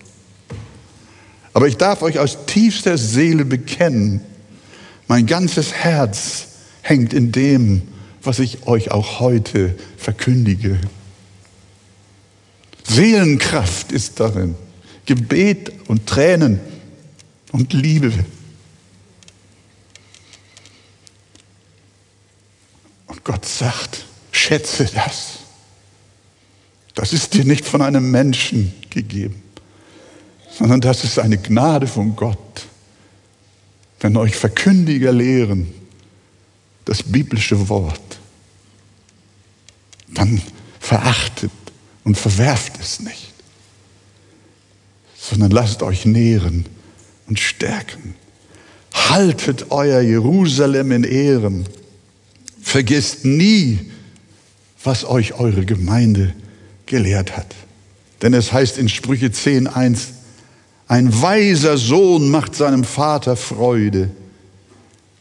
Aber 1.53 1.69
ich 1.69 1.77
darf 1.77 2.03
euch 2.03 2.19
aus 2.19 2.47
tiefster 2.47 2.99
Seele 2.99 3.45
bekennen, 3.45 4.21
mein 5.07 5.27
ganzes 5.27 5.75
Herz 5.75 6.49
hängt 6.83 7.15
in 7.15 7.31
dem, 7.31 7.83
was 8.25 8.41
ich 8.41 8.67
euch 8.67 8.91
auch 8.91 9.21
heute 9.21 9.77
verkündige. 9.97 10.77
Seelenkraft 12.83 13.93
ist 13.93 14.19
darin, 14.19 14.57
Gebet 15.09 15.73
und 15.89 16.07
Tränen 16.07 16.61
und 17.53 17.73
Liebe. 17.73 18.13
Und 23.07 23.25
Gott 23.25 23.47
sagt, 23.47 24.05
schätze 24.33 24.85
das. 24.85 25.39
Das 26.95 27.15
ist 27.15 27.33
dir 27.33 27.47
nicht 27.47 27.65
von 27.65 27.81
einem 27.81 28.11
Menschen 28.11 28.75
gegeben, 28.91 29.43
sondern 30.51 30.83
das 30.83 31.05
ist 31.05 31.19
eine 31.19 31.39
Gnade 31.39 31.87
von 31.87 32.15
Gott. 32.15 32.67
Wenn 34.01 34.15
euch 34.19 34.37
Verkündiger 34.37 35.11
lehren, 35.11 35.73
das 36.85 37.03
biblische 37.03 37.71
Wort, 37.71 38.19
dann 40.09 40.43
verachtet 40.81 41.51
und 42.05 42.19
verwerft 42.19 42.79
es 42.79 43.01
nicht, 43.01 43.33
sondern 45.29 45.51
lasst 45.51 45.83
euch 45.83 46.07
nähren 46.07 46.67
und 47.27 47.39
stärken. 47.39 48.15
Haltet 48.93 49.71
euer 49.71 50.01
Jerusalem 50.01 50.93
in 50.93 51.05
Ehren. 51.05 51.67
Vergesst 52.63 53.25
nie, 53.25 53.79
was 54.83 55.05
euch 55.05 55.35
eure 55.35 55.65
Gemeinde 55.65 56.35
gelehrt 56.87 57.37
hat. 57.37 57.55
Denn 58.23 58.35
es 58.35 58.53
heißt 58.53 58.79
in 58.79 58.89
Sprüche 58.89 59.27
10.1, 59.27 60.09
ein 60.87 61.21
weiser 61.21 61.77
Sohn 61.77 62.31
macht 62.31 62.55
seinem 62.55 62.85
Vater 62.85 63.37
Freude 63.37 64.11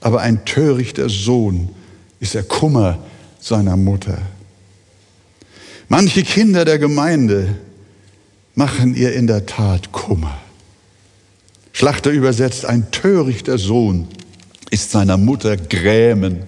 aber 0.02 0.22
ein 0.22 0.46
törichter 0.46 1.10
Sohn 1.10 1.70
ist 2.20 2.34
der 2.34 2.44
Kummer 2.44 3.00
seiner 3.40 3.78
Mutter. 3.78 4.18
Manche 5.90 6.24
Kinder 6.24 6.66
der 6.66 6.80
Gemeinde 6.80 7.56
machen 8.58 8.96
ihr 8.96 9.14
in 9.14 9.28
der 9.28 9.46
Tat 9.46 9.92
Kummer. 9.92 10.36
Schlachter 11.74 12.10
übersetzt, 12.10 12.66
ein 12.66 12.90
törichter 12.90 13.60
Sohn 13.60 14.08
ist 14.72 14.90
seiner 14.90 15.16
Mutter 15.16 15.58
Grämen. 15.58 16.42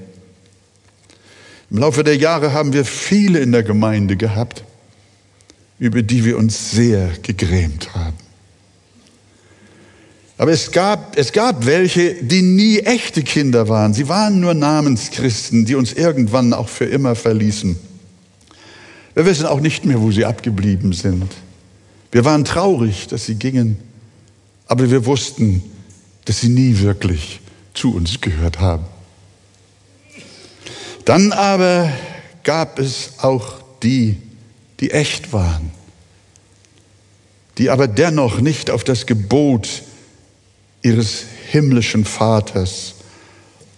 Im 1.70 1.78
Laufe 1.78 2.04
der 2.04 2.18
Jahre 2.18 2.52
haben 2.52 2.74
wir 2.74 2.84
viele 2.84 3.40
in 3.40 3.52
der 3.52 3.62
Gemeinde 3.62 4.18
gehabt, 4.18 4.64
über 5.78 6.02
die 6.02 6.26
wir 6.26 6.40
uns 6.40 6.72
sehr 6.72 7.12
gegrämt 7.22 7.94
haben. 7.94 8.18
Aber 10.40 10.52
es 10.52 10.72
gab, 10.72 11.16
es 11.16 11.32
gab 11.32 11.68
welche, 11.68 12.16
die 12.24 12.42
nie 12.42 12.80
echte 12.80 13.22
Kinder 13.22 13.70
waren. 13.70 13.94
Sie 13.94 14.08
waren 14.08 14.40
nur 14.40 14.56
Namenschristen, 14.56 15.66
die 15.66 15.76
uns 15.76 15.94
irgendwann 15.94 16.54
auch 16.54 16.70
für 16.70 16.86
immer 16.86 17.14
verließen. 17.14 17.78
Wir 19.14 19.26
wissen 19.28 19.46
auch 19.46 19.60
nicht 19.60 19.86
mehr, 19.86 20.02
wo 20.02 20.12
sie 20.12 20.26
abgeblieben 20.26 20.94
sind. 20.94 21.32
Wir 22.12 22.26
waren 22.26 22.46
traurig, 22.46 23.08
dass 23.08 23.26
sie 23.26 23.36
gingen, 23.36 23.78
aber 24.68 24.90
wir 24.90 25.06
wussten, 25.06 25.64
dass 26.26 26.42
sie 26.42 26.50
nie 26.50 26.80
wirklich 26.80 27.40
zu 27.74 27.94
uns 27.94 28.22
gehört 28.22 28.60
haben. 28.60 28.86
Dann 31.06 31.32
aber 31.32 31.92
gab 32.44 32.80
es 32.80 33.14
auch 33.18 33.56
die, 33.84 34.18
die 34.80 34.92
echt 34.92 35.34
waren, 35.34 35.72
die 37.58 37.70
aber 37.70 37.88
dennoch 37.88 38.42
nicht 38.42 38.70
auf 38.70 38.84
das 38.84 39.06
Gebot 39.06 39.84
ihres 40.82 41.26
himmlischen 41.52 42.06
Vaters 42.06 42.96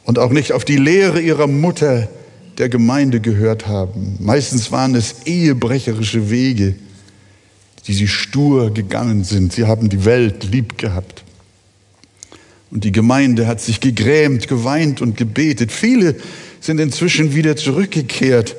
und 0.04 0.20
auch 0.20 0.32
nicht 0.32 0.52
auf 0.52 0.66
die 0.66 0.78
Lehre 0.78 1.20
ihrer 1.22 1.48
Mutter 1.48 2.10
der 2.58 2.70
Gemeinde 2.70 3.22
gehört 3.22 3.68
haben. 3.68 4.18
Meistens 4.20 4.72
waren 4.72 4.94
es 4.96 5.24
ehebrecherische 5.26 6.30
Wege, 6.30 6.76
die 7.88 7.94
sie 7.94 8.08
stur 8.08 8.74
gegangen 8.74 9.24
sind. 9.24 9.54
Sie 9.54 9.66
haben 9.66 9.90
die 9.90 10.06
Welt 10.06 10.44
lieb 10.52 10.78
gehabt. 10.78 11.24
Und 12.70 12.84
die 12.84 12.92
Gemeinde 12.92 13.48
hat 13.48 13.60
sich 13.60 13.80
gegrämt, 13.82 14.48
geweint 14.48 15.02
und 15.02 15.18
gebetet. 15.18 15.72
Viele 15.72 16.16
sind 16.62 16.80
inzwischen 16.80 17.36
wieder 17.36 17.56
zurückgekehrt. 17.56 18.56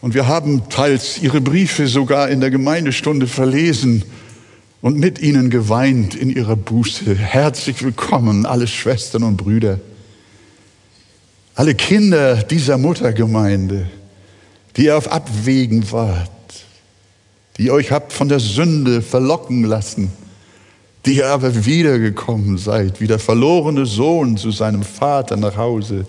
Und 0.00 0.14
wir 0.14 0.26
haben 0.26 0.68
teils 0.70 1.22
ihre 1.22 1.40
Briefe 1.40 1.86
sogar 1.86 2.30
in 2.30 2.40
der 2.40 2.50
Gemeindestunde 2.50 3.26
verlesen 3.26 4.02
und 4.80 4.98
mit 4.98 5.20
ihnen 5.20 5.50
geweint 5.50 6.14
in 6.14 6.30
ihrer 6.30 6.56
Buße. 6.56 7.14
Herzlich 7.14 7.82
willkommen, 7.82 8.46
alle 8.46 8.66
Schwestern 8.66 9.22
und 9.24 9.36
Brüder, 9.36 9.78
alle 11.54 11.74
Kinder 11.74 12.36
dieser 12.36 12.78
Muttergemeinde, 12.78 13.90
die 14.76 14.90
auf 14.90 15.12
Abwägen 15.12 15.92
wart, 15.92 16.30
die 17.60 17.70
euch 17.70 17.92
habt 17.92 18.14
von 18.14 18.30
der 18.30 18.40
Sünde 18.40 19.02
verlocken 19.02 19.64
lassen, 19.64 20.10
die 21.04 21.16
ihr 21.16 21.28
aber 21.28 21.66
wiedergekommen 21.66 22.56
seid, 22.56 23.02
wie 23.02 23.06
der 23.06 23.18
verlorene 23.18 23.84
Sohn 23.84 24.38
zu 24.38 24.50
seinem 24.50 24.82
Vater 24.82 25.36
nach 25.36 25.58
Hause. 25.58 26.06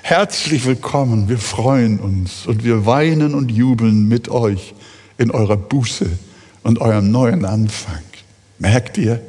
Herzlich 0.00 0.64
willkommen, 0.64 1.28
wir 1.28 1.36
freuen 1.36 2.00
uns 2.00 2.46
und 2.46 2.64
wir 2.64 2.86
weinen 2.86 3.34
und 3.34 3.52
jubeln 3.52 4.08
mit 4.08 4.30
euch 4.30 4.74
in 5.18 5.30
eurer 5.30 5.58
Buße 5.58 6.06
und 6.62 6.80
eurem 6.80 7.10
neuen 7.10 7.44
Anfang. 7.44 8.02
Merkt 8.58 8.96
ihr, 8.96 9.20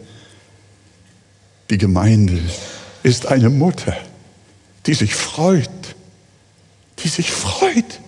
die 1.69 1.77
Gemeinde 1.77 2.39
ist 3.03 3.25
eine 3.25 3.49
Mutter, 3.49 3.97
die 4.85 4.93
sich 4.93 5.13
freut, 5.13 5.69
die 6.99 7.09
sich 7.09 7.31
freut, 7.31 7.99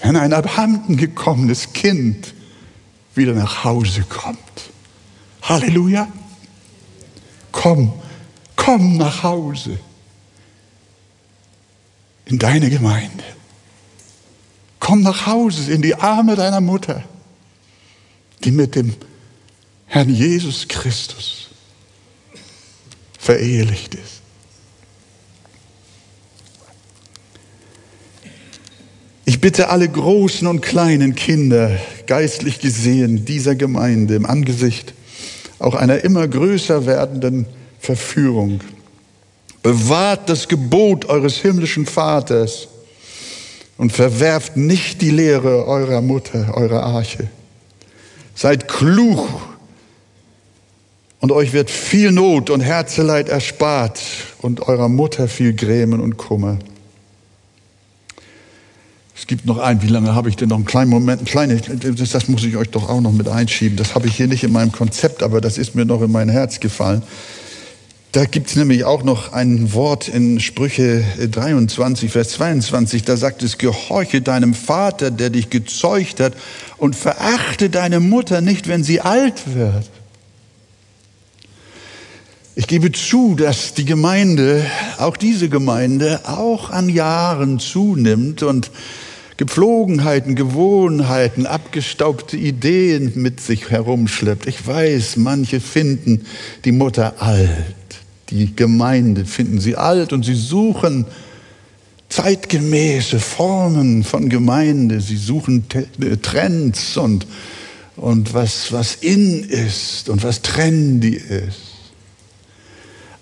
wenn 0.00 0.16
ein 0.16 0.32
abhanden 0.32 0.96
gekommenes 0.96 1.74
Kind 1.74 2.32
wieder 3.18 3.34
nach 3.34 3.64
Hause 3.64 4.02
kommt. 4.08 4.38
Halleluja. 5.42 6.08
Komm, 7.52 7.92
komm 8.56 8.96
nach 8.96 9.22
Hause 9.22 9.78
in 12.26 12.38
deine 12.38 12.70
Gemeinde. 12.70 13.24
Komm 14.80 15.02
nach 15.02 15.26
Hause 15.26 15.72
in 15.72 15.82
die 15.82 15.94
Arme 15.94 16.36
deiner 16.36 16.60
Mutter, 16.60 17.04
die 18.44 18.52
mit 18.52 18.74
dem 18.74 18.94
Herrn 19.86 20.08
Jesus 20.08 20.68
Christus 20.68 21.48
verehelicht 23.18 23.94
ist. 23.94 24.22
Ich 29.24 29.42
bitte 29.42 29.68
alle 29.68 29.88
großen 29.88 30.46
und 30.46 30.62
kleinen 30.62 31.14
Kinder, 31.14 31.78
geistlich 32.08 32.58
gesehen, 32.58 33.24
dieser 33.24 33.54
Gemeinde 33.54 34.16
im 34.16 34.26
Angesicht 34.26 34.94
auch 35.60 35.74
einer 35.74 36.02
immer 36.02 36.26
größer 36.26 36.86
werdenden 36.86 37.46
Verführung, 37.78 38.60
bewahrt 39.62 40.28
das 40.28 40.48
Gebot 40.48 41.04
eures 41.06 41.36
himmlischen 41.36 41.86
Vaters 41.86 42.68
und 43.76 43.92
verwerft 43.92 44.56
nicht 44.56 45.02
die 45.02 45.10
Lehre 45.10 45.66
eurer 45.66 46.00
Mutter, 46.00 46.54
eurer 46.54 46.82
Arche. 46.82 47.28
Seid 48.34 48.68
klug 48.68 49.28
und 51.20 51.32
euch 51.32 51.52
wird 51.52 51.70
viel 51.70 52.12
Not 52.12 52.50
und 52.50 52.60
Herzeleid 52.60 53.28
erspart 53.28 54.00
und 54.40 54.68
eurer 54.68 54.88
Mutter 54.88 55.28
viel 55.28 55.54
Grämen 55.54 56.00
und 56.00 56.16
Kummer. 56.16 56.58
Es 59.18 59.26
gibt 59.26 59.46
noch 59.46 59.58
ein, 59.58 59.82
wie 59.82 59.88
lange 59.88 60.14
habe 60.14 60.28
ich 60.28 60.36
denn 60.36 60.48
noch 60.48 60.56
einen 60.56 60.64
kleinen 60.64 60.90
Moment, 60.90 61.36
ein 61.36 61.96
das, 61.96 62.10
das 62.10 62.28
muss 62.28 62.44
ich 62.44 62.56
euch 62.56 62.70
doch 62.70 62.88
auch 62.88 63.00
noch 63.00 63.12
mit 63.12 63.26
einschieben. 63.26 63.76
Das 63.76 63.96
habe 63.96 64.06
ich 64.06 64.14
hier 64.14 64.28
nicht 64.28 64.44
in 64.44 64.52
meinem 64.52 64.70
Konzept, 64.70 65.24
aber 65.24 65.40
das 65.40 65.58
ist 65.58 65.74
mir 65.74 65.84
noch 65.84 66.02
in 66.02 66.12
mein 66.12 66.28
Herz 66.28 66.60
gefallen. 66.60 67.02
Da 68.12 68.26
gibt 68.26 68.48
es 68.48 68.56
nämlich 68.56 68.84
auch 68.84 69.02
noch 69.02 69.32
ein 69.32 69.74
Wort 69.74 70.06
in 70.06 70.38
Sprüche 70.38 71.04
23, 71.30 72.12
Vers 72.12 72.30
22, 72.30 73.02
da 73.02 73.16
sagt 73.16 73.42
es, 73.42 73.58
gehorche 73.58 74.22
deinem 74.22 74.54
Vater, 74.54 75.10
der 75.10 75.30
dich 75.30 75.50
gezeugt 75.50 76.20
hat, 76.20 76.34
und 76.76 76.94
verachte 76.94 77.70
deine 77.70 77.98
Mutter 77.98 78.40
nicht, 78.40 78.68
wenn 78.68 78.84
sie 78.84 79.00
alt 79.00 79.54
wird. 79.54 79.90
Ich 82.54 82.68
gebe 82.68 82.92
zu, 82.92 83.34
dass 83.34 83.74
die 83.74 83.84
Gemeinde, 83.84 84.64
auch 84.98 85.16
diese 85.16 85.48
Gemeinde, 85.48 86.20
auch 86.24 86.70
an 86.70 86.88
Jahren 86.88 87.58
zunimmt 87.58 88.42
und 88.42 88.70
Gepflogenheiten, 89.38 90.34
Gewohnheiten, 90.34 91.46
abgestaubte 91.46 92.36
Ideen 92.36 93.12
mit 93.14 93.40
sich 93.40 93.70
herumschleppt. 93.70 94.48
Ich 94.48 94.66
weiß, 94.66 95.16
manche 95.16 95.60
finden 95.60 96.26
die 96.64 96.72
Mutter 96.72 97.22
alt, 97.22 97.64
die 98.30 98.54
Gemeinde 98.54 99.24
finden 99.24 99.60
sie 99.60 99.76
alt 99.76 100.12
und 100.12 100.24
sie 100.24 100.34
suchen 100.34 101.06
zeitgemäße 102.08 103.20
Formen 103.20 104.02
von 104.02 104.28
Gemeinde. 104.28 105.00
Sie 105.00 105.16
suchen 105.16 105.66
Trends 106.20 106.96
und, 106.96 107.26
und 107.96 108.34
was, 108.34 108.72
was 108.72 108.96
in 108.96 109.44
ist 109.44 110.08
und 110.08 110.24
was 110.24 110.42
trendy 110.42 111.14
ist. 111.14 111.60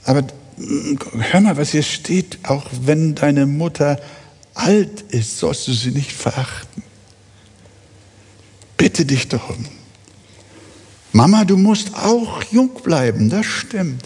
Aber 0.04 0.22
mm, 0.22 0.96
hör 1.30 1.40
mal, 1.42 1.56
was 1.58 1.72
hier 1.72 1.82
steht, 1.82 2.38
auch 2.44 2.64
wenn 2.84 3.14
deine 3.14 3.44
Mutter 3.44 3.98
alt 4.56 5.02
ist, 5.10 5.38
sollst 5.38 5.68
du 5.68 5.72
sie 5.72 5.90
nicht 5.90 6.12
verachten. 6.12 6.82
Bitte 8.76 9.04
dich 9.04 9.28
darum. 9.28 9.66
Mama, 11.12 11.44
du 11.44 11.56
musst 11.56 11.94
auch 11.94 12.42
jung 12.50 12.70
bleiben, 12.82 13.30
das 13.30 13.46
stimmt. 13.46 14.04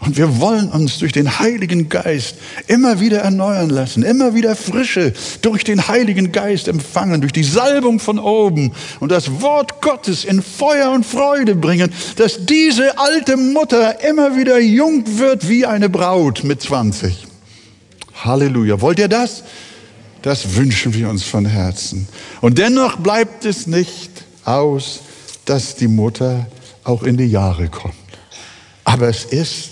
Und 0.00 0.16
wir 0.16 0.40
wollen 0.40 0.68
uns 0.70 0.98
durch 0.98 1.12
den 1.12 1.38
Heiligen 1.40 1.88
Geist 1.88 2.36
immer 2.68 3.00
wieder 3.00 3.18
erneuern 3.18 3.68
lassen, 3.68 4.04
immer 4.04 4.34
wieder 4.34 4.54
Frische 4.54 5.12
durch 5.42 5.64
den 5.64 5.88
Heiligen 5.88 6.30
Geist 6.30 6.68
empfangen, 6.68 7.20
durch 7.20 7.32
die 7.32 7.42
Salbung 7.42 7.98
von 7.98 8.18
oben 8.18 8.72
und 9.00 9.10
das 9.10 9.40
Wort 9.40 9.82
Gottes 9.82 10.24
in 10.24 10.40
Feuer 10.40 10.92
und 10.92 11.04
Freude 11.04 11.56
bringen, 11.56 11.92
dass 12.16 12.46
diese 12.46 12.98
alte 12.98 13.36
Mutter 13.36 14.02
immer 14.08 14.36
wieder 14.36 14.58
jung 14.60 15.04
wird 15.18 15.48
wie 15.48 15.66
eine 15.66 15.88
Braut 15.88 16.44
mit 16.44 16.62
20. 16.62 17.27
Halleluja. 18.24 18.80
Wollt 18.80 18.98
ihr 18.98 19.08
das? 19.08 19.44
Das 20.22 20.56
wünschen 20.56 20.94
wir 20.94 21.08
uns 21.08 21.22
von 21.22 21.46
Herzen. 21.46 22.08
Und 22.40 22.58
dennoch 22.58 22.98
bleibt 22.98 23.44
es 23.44 23.66
nicht 23.66 24.10
aus, 24.44 25.00
dass 25.44 25.76
die 25.76 25.88
Mutter 25.88 26.46
auch 26.84 27.02
in 27.02 27.16
die 27.16 27.26
Jahre 27.26 27.68
kommt. 27.68 27.94
Aber 28.84 29.08
es 29.08 29.24
ist 29.24 29.70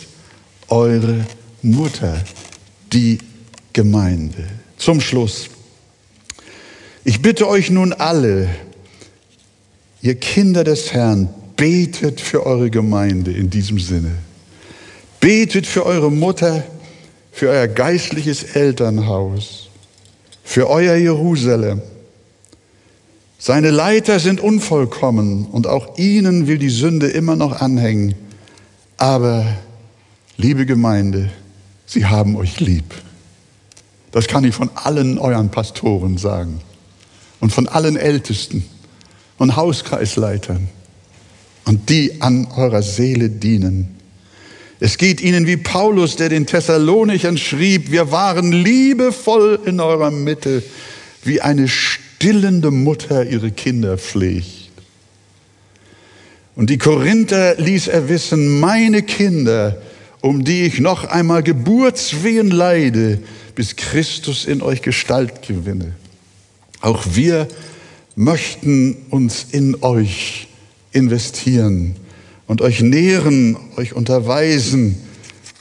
eure 0.69 1.25
Mutter, 1.63 2.23
die 2.93 3.19
Gemeinde. 3.73 4.47
Zum 4.79 5.01
Schluss. 5.01 5.49
Ich 7.05 7.23
bitte 7.23 7.49
euch 7.49 7.71
nun 7.71 7.93
alle, 7.93 8.49
ihr 10.03 10.15
Kinder 10.17 10.65
des 10.65 10.93
Herrn, 10.93 11.29
betet 11.57 12.21
für 12.21 12.45
eure 12.45 12.71
Gemeinde 12.71 13.33
in 13.33 13.51
diesem 13.51 13.79
Sinne. 13.79 14.13
Betet 15.21 15.67
für 15.67 15.87
eure 15.87 16.11
Mutter, 16.11 16.63
für 17.37 17.51
euer 17.51 17.69
geistliches 17.69 18.43
Elternhaus, 18.43 19.69
für 20.43 20.71
euer 20.71 20.95
Jerusalem. 20.95 21.83
Seine 23.39 23.71
Leiter 23.71 24.21
sind 24.21 24.41
unvollkommen 24.41 25.45
und 25.45 25.67
auch 25.67 25.99
ihnen 25.99 26.47
will 26.47 26.57
die 26.57 26.71
Sünde 26.71 27.09
immer 27.09 27.37
noch 27.37 27.61
anhängen. 27.61 28.15
Aber, 28.97 29.45
liebe 30.39 30.65
Gemeinde, 30.65 31.29
sie 31.85 32.07
haben 32.07 32.37
euch 32.37 32.59
lieb. 32.61 32.95
Das 34.13 34.29
kann 34.29 34.45
ich 34.45 34.55
von 34.55 34.71
allen 34.75 35.19
euren 35.19 35.51
Pastoren 35.51 36.17
sagen 36.17 36.63
und 37.41 37.53
von 37.53 37.69
allen 37.69 37.99
Ältesten 37.99 38.65
und 39.37 39.57
Hauskreisleitern 39.57 40.71
und 41.67 41.91
die 41.91 42.23
an 42.23 42.49
eurer 42.57 42.81
Seele 42.81 43.29
dienen. 43.29 43.96
Es 44.79 44.99
geht 44.99 45.21
ihnen 45.23 45.47
wie 45.47 45.57
Paulus, 45.57 46.17
der 46.17 46.29
den 46.29 46.47
Thessalonichern 46.47 47.39
schrieb, 47.39 47.91
wir 47.91 48.11
waren 48.11 48.53
liebevoll 48.53 49.59
in 49.65 49.81
eurer 49.81 50.11
Mitte, 50.11 50.63
wie 51.25 51.41
eine 51.41 51.67
stillende 51.67 52.71
Mutter 52.71 53.25
ihre 53.25 53.51
Kinder 53.51 53.97
pflegt. 53.97 54.71
Und 56.57 56.71
die 56.71 56.79
Korinther 56.79 57.57
ließ 57.57 57.89
er 57.89 58.09
wissen, 58.09 58.61
meine 58.61 59.03
Kinder, 59.03 59.81
um 60.21 60.45
die 60.45 60.63
ich 60.63 60.81
noch 60.81 61.05
einmal 61.05 61.43
Geburtswehen 61.43 62.51
leide, 62.51 63.21
bis 63.55 63.77
Christus 63.77 64.45
in 64.45 64.63
euch 64.63 64.83
Gestalt 64.83 65.43
gewinne. 65.47 65.93
Auch 66.81 67.05
wir 67.13 67.49
möchten 68.15 68.97
uns 69.11 69.47
in 69.53 69.83
euch 69.83 70.49
investieren 70.93 71.97
und 72.47 72.63
euch 72.63 72.81
nähren, 72.81 73.57
euch 73.77 73.93
unterweisen 73.93 74.97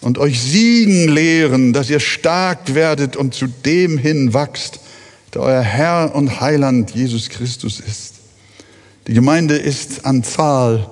und 0.01 0.17
euch 0.17 0.39
siegen 0.39 1.07
lehren, 1.07 1.73
dass 1.73 1.89
ihr 1.89 1.99
stark 1.99 2.75
werdet 2.75 3.15
und 3.15 3.33
zu 3.33 3.47
dem 3.47 3.97
hin 3.97 4.33
wachst, 4.33 4.79
der 5.33 5.41
euer 5.41 5.61
Herr 5.61 6.15
und 6.15 6.39
Heiland 6.41 6.91
Jesus 6.91 7.29
Christus 7.29 7.79
ist. 7.79 8.15
Die 9.07 9.13
Gemeinde 9.13 9.55
ist 9.55 10.05
an 10.05 10.23
Zahl 10.23 10.89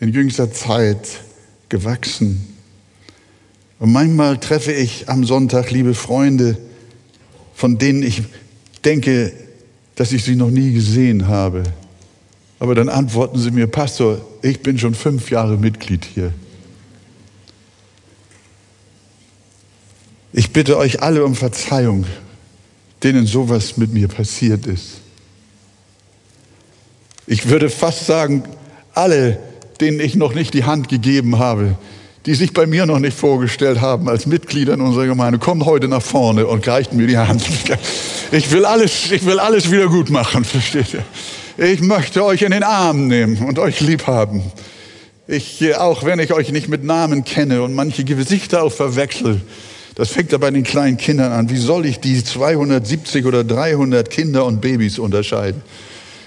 in 0.00 0.10
jüngster 0.10 0.52
Zeit 0.52 1.20
gewachsen. 1.68 2.46
Und 3.78 3.92
manchmal 3.92 4.38
treffe 4.38 4.72
ich 4.72 5.08
am 5.08 5.24
Sonntag 5.24 5.70
liebe 5.70 5.94
Freunde, 5.94 6.56
von 7.54 7.78
denen 7.78 8.02
ich 8.02 8.22
denke, 8.84 9.32
dass 9.94 10.12
ich 10.12 10.24
sie 10.24 10.36
noch 10.36 10.50
nie 10.50 10.72
gesehen 10.72 11.28
habe. 11.28 11.62
Aber 12.62 12.76
dann 12.76 12.88
antworten 12.88 13.40
sie 13.40 13.50
mir, 13.50 13.66
Pastor, 13.66 14.20
ich 14.40 14.62
bin 14.62 14.78
schon 14.78 14.94
fünf 14.94 15.32
Jahre 15.32 15.56
Mitglied 15.56 16.04
hier. 16.04 16.32
Ich 20.32 20.52
bitte 20.52 20.78
euch 20.78 21.02
alle 21.02 21.24
um 21.24 21.34
Verzeihung, 21.34 22.06
denen 23.02 23.26
sowas 23.26 23.78
mit 23.78 23.92
mir 23.92 24.06
passiert 24.06 24.66
ist. 24.66 25.00
Ich 27.26 27.48
würde 27.48 27.68
fast 27.68 28.06
sagen, 28.06 28.44
alle, 28.94 29.40
denen 29.80 29.98
ich 29.98 30.14
noch 30.14 30.32
nicht 30.32 30.54
die 30.54 30.62
Hand 30.62 30.88
gegeben 30.88 31.40
habe, 31.40 31.74
die 32.26 32.36
sich 32.36 32.52
bei 32.52 32.66
mir 32.66 32.86
noch 32.86 33.00
nicht 33.00 33.18
vorgestellt 33.18 33.80
haben 33.80 34.08
als 34.08 34.26
Mitglieder 34.26 34.74
in 34.74 34.82
unserer 34.82 35.06
Gemeinde, 35.06 35.40
kommt 35.40 35.64
heute 35.64 35.88
nach 35.88 36.00
vorne 36.00 36.46
und 36.46 36.64
reicht 36.68 36.92
mir 36.92 37.08
die 37.08 37.18
Hand. 37.18 37.42
Ich 38.30 38.52
will 38.52 38.64
alles, 38.64 39.10
ich 39.10 39.26
will 39.26 39.40
alles 39.40 39.68
wieder 39.68 39.88
gut 39.88 40.10
machen, 40.10 40.44
versteht 40.44 40.94
ihr? 40.94 41.04
Ich 41.58 41.82
möchte 41.82 42.24
euch 42.24 42.42
in 42.42 42.50
den 42.50 42.62
Arm 42.62 43.08
nehmen 43.08 43.44
und 43.44 43.58
euch 43.58 43.80
lieb 43.80 44.06
haben. 44.06 44.42
Ich, 45.26 45.76
auch 45.76 46.02
wenn 46.04 46.18
ich 46.18 46.32
euch 46.32 46.50
nicht 46.50 46.68
mit 46.68 46.82
Namen 46.82 47.24
kenne 47.24 47.62
und 47.62 47.74
manche 47.74 48.04
Gesichter 48.04 48.62
auch 48.62 48.72
verwechsel, 48.72 49.40
das 49.94 50.08
fängt 50.08 50.32
ja 50.32 50.38
bei 50.38 50.50
den 50.50 50.62
kleinen 50.62 50.96
Kindern 50.96 51.30
an. 51.30 51.50
Wie 51.50 51.58
soll 51.58 51.84
ich 51.84 52.00
die 52.00 52.24
270 52.24 53.26
oder 53.26 53.44
300 53.44 54.08
Kinder 54.08 54.46
und 54.46 54.62
Babys 54.62 54.98
unterscheiden? 54.98 55.60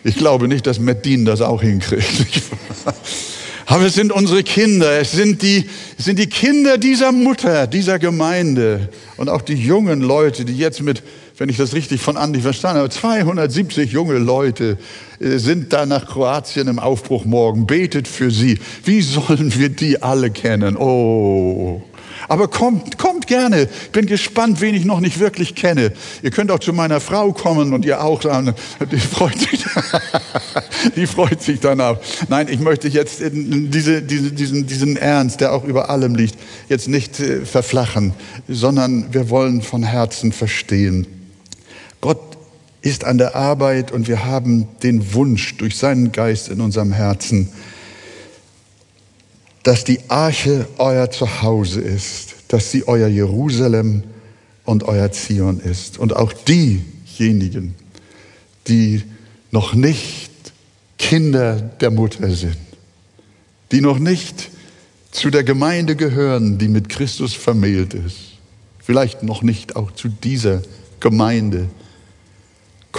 Ich 0.03 0.15
glaube 0.15 0.47
nicht, 0.47 0.67
dass 0.67 0.79
Dean 0.79 1.25
das 1.25 1.41
auch 1.41 1.63
hinkriegt. 1.63 2.43
Aber 3.65 3.85
es 3.85 3.95
sind 3.95 4.11
unsere 4.11 4.43
Kinder, 4.43 4.99
es 4.99 5.11
sind 5.11 5.41
die, 5.41 5.65
es 5.97 6.05
sind 6.05 6.19
die 6.19 6.27
Kinder 6.27 6.77
dieser 6.77 7.11
Mutter, 7.11 7.65
dieser 7.65 7.97
Gemeinde 7.97 8.89
und 9.17 9.27
auch 9.27 9.41
die 9.41 9.55
jungen 9.55 10.01
Leute, 10.01 10.45
die 10.45 10.55
jetzt 10.55 10.83
mit, 10.83 11.01
wenn 11.37 11.49
ich 11.49 11.57
das 11.57 11.73
richtig 11.73 12.01
von 12.01 12.17
Andi 12.17 12.41
verstanden 12.41 12.79
habe, 12.79 12.89
270 12.89 13.91
junge 13.91 14.17
Leute 14.17 14.77
äh, 15.19 15.37
sind 15.37 15.73
da 15.73 15.85
nach 15.85 16.05
Kroatien 16.05 16.67
im 16.67 16.79
Aufbruch 16.79 17.25
morgen. 17.25 17.67
Betet 17.67 18.07
für 18.07 18.31
sie. 18.31 18.59
Wie 18.83 19.01
sollen 19.01 19.53
wir 19.57 19.69
die 19.69 20.01
alle 20.01 20.31
kennen? 20.31 20.77
Oh, 20.77 21.81
aber 22.27 22.47
kommt, 22.47 22.97
kommt 22.97 23.27
gerne. 23.27 23.67
Bin 23.91 24.05
gespannt, 24.05 24.61
wen 24.61 24.73
ich 24.73 24.85
noch 24.85 24.99
nicht 24.99 25.19
wirklich 25.19 25.55
kenne. 25.55 25.91
Ihr 26.23 26.31
könnt 26.31 26.51
auch 26.51 26.59
zu 26.59 26.73
meiner 26.73 26.99
Frau 26.99 27.33
kommen 27.33 27.73
und 27.73 27.85
ihr 27.85 28.03
auch 28.03 28.21
sagen, 28.21 28.53
die 28.91 28.97
freut 28.97 29.37
sich, 29.37 29.65
die 30.95 31.05
freut 31.05 31.41
sich 31.41 31.59
danach. 31.59 31.97
Nein, 32.29 32.47
ich 32.49 32.59
möchte 32.59 32.87
jetzt 32.87 33.21
diese, 33.21 34.01
diese, 34.01 34.31
diesen, 34.31 34.65
diesen 34.65 34.97
Ernst, 34.97 35.41
der 35.41 35.53
auch 35.53 35.65
über 35.65 35.89
allem 35.89 36.15
liegt, 36.15 36.35
jetzt 36.69 36.87
nicht 36.87 37.19
äh, 37.19 37.45
verflachen, 37.45 38.13
sondern 38.47 39.13
wir 39.13 39.29
wollen 39.29 39.61
von 39.61 39.83
Herzen 39.83 40.31
verstehen. 40.31 41.14
Gott 42.05 42.37
ist 42.83 43.03
an 43.03 43.17
der 43.17 43.35
Arbeit 43.35 43.91
und 43.91 44.07
wir 44.07 44.25
haben 44.25 44.67
den 44.83 45.15
Wunsch 45.15 45.57
durch 45.57 45.75
seinen 45.75 46.11
Geist 46.11 46.49
in 46.49 46.61
unserem 46.61 46.91
Herzen, 46.91 47.49
dass 49.63 49.85
die 49.85 49.99
Arche 50.07 50.67
euer 50.77 51.09
Zuhause 51.09 51.81
ist, 51.81 52.35
dass 52.49 52.69
sie 52.69 52.87
euer 52.87 53.07
Jerusalem 53.07 54.03
und 54.65 54.83
euer 54.83 55.11
Zion 55.11 55.59
ist. 55.59 55.97
Und 55.97 56.15
auch 56.15 56.31
diejenigen, 56.31 57.73
die 58.67 59.01
noch 59.49 59.73
nicht 59.73 60.29
Kinder 60.99 61.55
der 61.55 61.89
Mutter 61.89 62.29
sind, 62.29 62.59
die 63.71 63.81
noch 63.81 63.97
nicht 63.97 64.51
zu 65.09 65.31
der 65.31 65.43
Gemeinde 65.43 65.95
gehören, 65.95 66.59
die 66.59 66.67
mit 66.67 66.87
Christus 66.87 67.33
vermählt 67.33 67.95
ist, 67.95 68.17
vielleicht 68.77 69.23
noch 69.23 69.41
nicht 69.41 69.75
auch 69.75 69.89
zu 69.89 70.07
dieser 70.07 70.61
Gemeinde, 70.99 71.67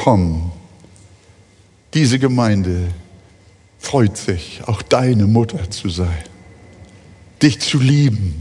komm. 0.06 0.52
Diese 1.92 2.20
Gemeinde 2.20 2.86
freut 3.80 4.16
sich, 4.16 4.60
auch 4.64 4.80
deine 4.80 5.26
Mutter 5.26 5.68
zu 5.68 5.88
sein 5.88 6.22
dich 7.42 7.58
zu 7.58 7.80
lieben 7.80 8.40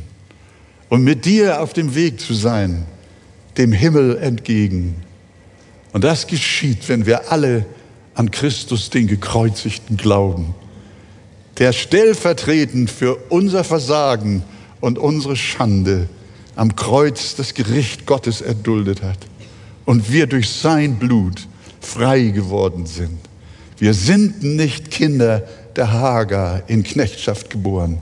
und 0.89 1.03
mit 1.03 1.25
dir 1.25 1.61
auf 1.61 1.73
dem 1.73 1.95
Weg 1.95 2.21
zu 2.21 2.35
sein, 2.35 2.85
dem 3.57 3.71
Himmel 3.71 4.17
entgegen. 4.17 4.95
Und 5.91 6.03
das 6.03 6.27
geschieht, 6.27 6.87
wenn 6.87 7.07
wir 7.07 7.31
alle 7.31 7.65
an 8.13 8.29
Christus, 8.29 8.91
den 8.91 9.07
Gekreuzigten, 9.07 9.97
glauben, 9.97 10.53
der 11.57 11.73
stellvertretend 11.73 12.91
für 12.91 13.15
unser 13.29 13.63
Versagen 13.63 14.43
und 14.81 14.99
unsere 14.99 15.35
Schande 15.35 16.09
am 16.55 16.75
Kreuz 16.75 17.35
das 17.35 17.55
Gericht 17.55 18.05
Gottes 18.05 18.41
erduldet 18.41 19.01
hat 19.01 19.17
und 19.85 20.11
wir 20.11 20.27
durch 20.27 20.49
sein 20.49 20.97
Blut 20.97 21.47
frei 21.85 22.29
geworden 22.29 22.85
sind. 22.85 23.19
Wir 23.77 23.93
sind 23.93 24.43
nicht 24.43 24.91
Kinder 24.91 25.43
der 25.75 25.91
Hagar 25.91 26.63
in 26.67 26.83
Knechtschaft 26.83 27.49
geboren, 27.49 27.99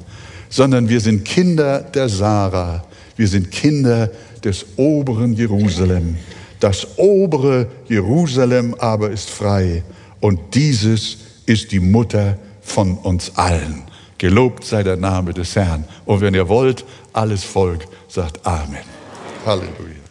sondern 0.49 0.87
wir 0.89 0.99
sind 0.99 1.25
Kinder 1.25 1.79
der 1.79 2.09
Sarah. 2.09 2.85
Wir 3.15 3.27
sind 3.27 3.51
Kinder 3.51 4.09
des 4.43 4.65
oberen 4.77 5.33
Jerusalem. 5.33 6.17
Das 6.59 6.87
obere 6.97 7.67
Jerusalem 7.89 8.75
aber 8.77 9.11
ist 9.11 9.29
frei 9.29 9.83
und 10.19 10.39
dieses 10.53 11.17
ist 11.45 11.71
die 11.71 11.79
Mutter 11.79 12.37
von 12.61 12.97
uns 12.97 13.35
allen. 13.35 13.83
Gelobt 14.17 14.63
sei 14.63 14.83
der 14.83 14.95
Name 14.95 15.33
des 15.33 15.55
Herrn. 15.55 15.83
Und 16.05 16.21
wenn 16.21 16.33
ihr 16.33 16.47
wollt, 16.47 16.85
alles 17.11 17.43
Volk 17.43 17.85
sagt 18.07 18.45
Amen. 18.45 18.85
Halleluja. 19.45 20.02